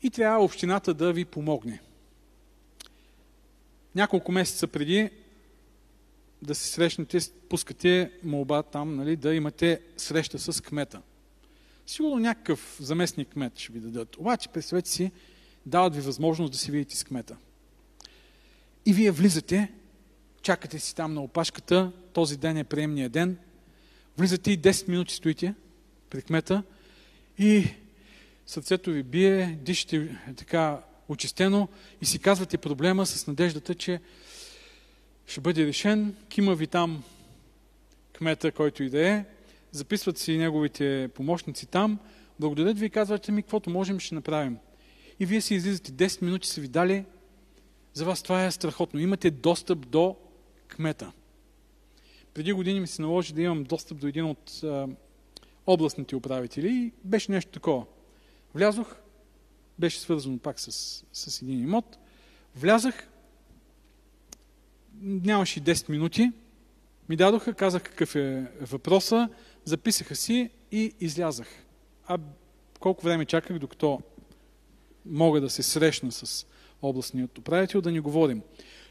[0.02, 1.80] И трябва общината да ви помогне.
[3.94, 5.10] Няколко месеца преди
[6.42, 11.02] да се срещнете, пускате молба там, нали, да имате среща с кмета.
[11.86, 14.16] Сигурно някакъв заместник кмет ще ви дадат.
[14.16, 15.10] Обаче, представете си,
[15.66, 17.36] дават ви възможност да се видите с кмета.
[18.86, 19.72] И вие влизате,
[20.42, 23.38] чакате си там на опашката, този ден е приемния ден,
[24.18, 25.54] влизате и 10 минути стоите
[26.10, 26.62] при кмета
[27.38, 27.68] и
[28.50, 31.68] сърцето ви бие, дишите така очистено
[32.02, 34.00] и си казвате проблема с надеждата, че
[35.26, 36.16] ще бъде решен.
[36.28, 37.02] Кима ви там
[38.12, 39.24] кмета, който и да е,
[39.72, 41.98] записват си неговите помощници там,
[42.40, 44.58] благодарят ви и казвате ми, каквото можем, ще направим.
[45.20, 47.04] И вие си излизате 10 минути, са ви дали.
[47.94, 49.00] За вас това е страхотно.
[49.00, 50.16] Имате достъп до
[50.68, 51.12] кмета.
[52.34, 54.60] Преди години ми се наложи да имам достъп до един от
[55.66, 57.84] областните управители и беше нещо такова.
[58.54, 58.96] Влязох,
[59.78, 61.98] беше свързано пак с, с един имот.
[62.56, 63.08] Влязах,
[65.02, 66.32] нямаше 10 минути,
[67.08, 69.28] ми дадоха, казах какъв е въпроса,
[69.64, 71.48] записаха си и излязах.
[72.06, 72.18] А
[72.80, 74.00] колко време чаках, докато
[75.06, 76.46] мога да се срещна с
[76.82, 78.42] областният управител, да ни говорим.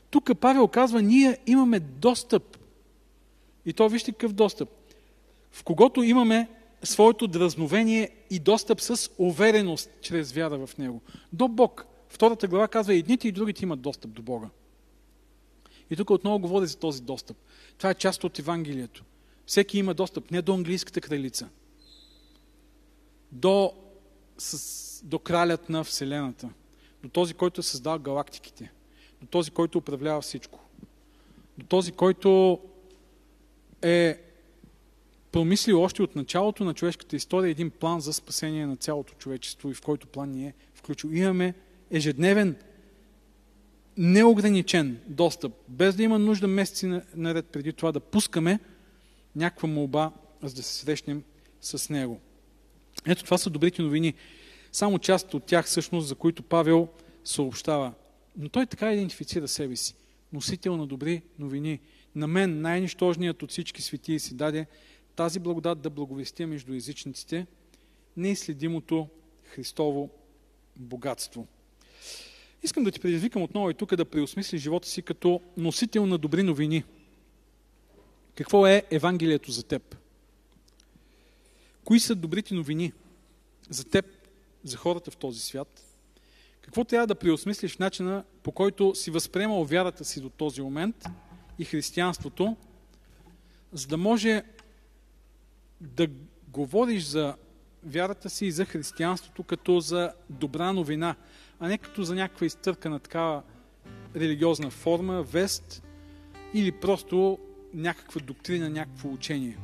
[0.09, 2.57] Тук Павел казва, ние имаме достъп.
[3.65, 4.69] И то вижте какъв достъп.
[5.51, 6.49] В когото имаме
[6.83, 11.01] своето дразновение и достъп с увереност чрез вяра в Него.
[11.33, 11.85] До Бог.
[12.09, 14.49] Втората глава казва, едните и другите имат достъп до Бога.
[15.89, 17.37] И тук отново говори за този достъп.
[17.77, 19.03] Това е част от Евангелието.
[19.45, 21.49] Всеки има достъп не до английската кралица,
[23.31, 23.73] до,
[24.37, 26.49] с, до кралят на Вселената,
[27.03, 28.71] до този, който е създал галактиките.
[29.21, 30.59] до този, който управлява всичко,
[31.57, 32.59] до този, който
[33.81, 34.28] е
[35.31, 39.73] промислил още от началото на човешката история един план за спасение на цялото човечество и
[39.73, 41.09] в който план ни е включил.
[41.09, 41.53] Имаме
[41.91, 42.55] ежедневен,
[43.97, 48.59] неограничен достъп, без да има нужда месеци наред преди това да пускаме
[49.35, 50.11] някаква молба,
[50.43, 51.23] за да се срещнем
[51.61, 52.19] с него.
[53.07, 54.13] Ето това са добрите новини.
[54.71, 56.87] Само част от тях всъщност, за които Павел
[57.23, 57.93] съобщава.
[58.37, 59.95] Но той така идентифицира себе си.
[60.33, 61.79] Носител на добри новини.
[62.15, 64.65] На мен, най-нищожният от всички светии си даде
[65.19, 67.47] тази благодат да благовестия между езичниците
[68.17, 69.07] неизследимото
[69.43, 70.09] Христово
[70.75, 71.47] богатство.
[72.63, 76.43] Искам да ти предизвикам отново и тук да преосмисли живота си като носител на добри
[76.43, 76.83] новини.
[78.35, 79.95] Какво е Евангелието за теб?
[81.83, 82.93] Кои са добрите новини
[83.69, 84.05] за теб,
[84.63, 85.83] за хората в този свят?
[86.61, 91.05] Какво трябва да преосмислиш в начина, по който си възприемал вярата си до този момент
[91.59, 92.55] и християнството,
[93.73, 94.43] за да може
[95.81, 96.07] да
[96.47, 97.35] говориш за
[97.83, 101.15] вярата си и за християнството като за добра новина,
[101.59, 103.43] а не като за някаква изтъркана такава
[104.15, 105.83] религиозна форма, вест
[106.53, 107.39] или просто
[107.73, 109.57] някаква доктрина, някакво учение.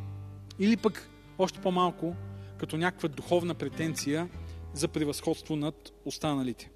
[0.60, 2.16] Или пък още по-малко
[2.58, 4.30] като някаква духовна претенция
[4.74, 6.72] за превъзходство над останалите.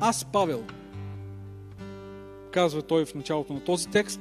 [0.00, 0.64] Аз, Павел,
[2.52, 4.20] казва той в началото на този текст,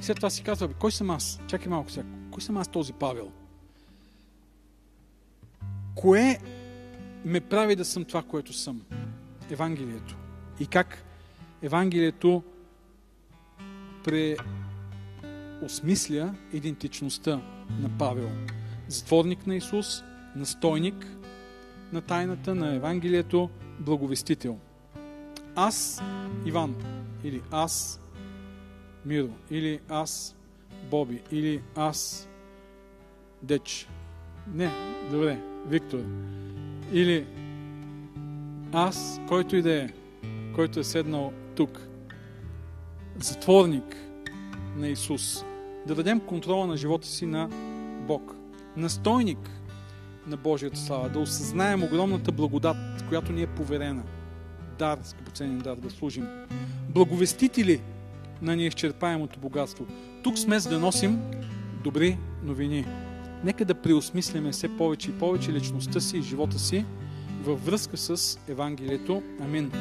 [0.00, 1.40] и след това си казва, кой съм аз?
[1.48, 2.13] Чакай малко сега.
[2.34, 3.32] Кой съм аз този Павел?
[5.94, 6.38] Кое
[7.24, 8.82] ме прави да съм това, което съм?
[9.50, 10.16] Евангелието.
[10.60, 11.04] И как
[11.62, 12.42] Евангелието
[15.60, 17.40] преосмисля идентичността
[17.80, 18.30] на Павел.
[18.88, 20.02] Затворник на Исус,
[20.36, 21.06] настойник
[21.92, 24.58] на тайната на Евангелието, благовестител.
[25.54, 26.02] Аз,
[26.46, 26.74] Иван,
[27.24, 28.00] или аз,
[29.04, 30.36] Миро, или аз,
[30.90, 32.28] Боби, или аз,
[33.42, 33.88] Деч.
[34.54, 34.70] Не,
[35.10, 35.98] добре, Виктор.
[36.92, 37.26] Или
[38.72, 39.88] аз, който и да е,
[40.54, 41.88] който е седнал тук,
[43.18, 43.96] затворник
[44.76, 45.44] на Исус,
[45.86, 47.48] да дадем контрола на живота си на
[48.06, 48.36] Бог.
[48.76, 49.50] Настойник
[50.26, 52.76] на Божията слава, да осъзнаем огромната благодат,
[53.08, 54.02] която ни е поверена.
[54.78, 56.26] Дар, скъпоценен дар, да служим.
[56.88, 57.80] Благовестители
[58.42, 59.86] на неизчерпаемото богатство.
[60.24, 61.20] Тук сме за да носим
[61.84, 62.84] добри новини.
[63.44, 66.84] Нека да преосмисляме все повече и повече личността си и живота си
[67.42, 69.22] във връзка с Евангелието.
[69.40, 69.72] Амин.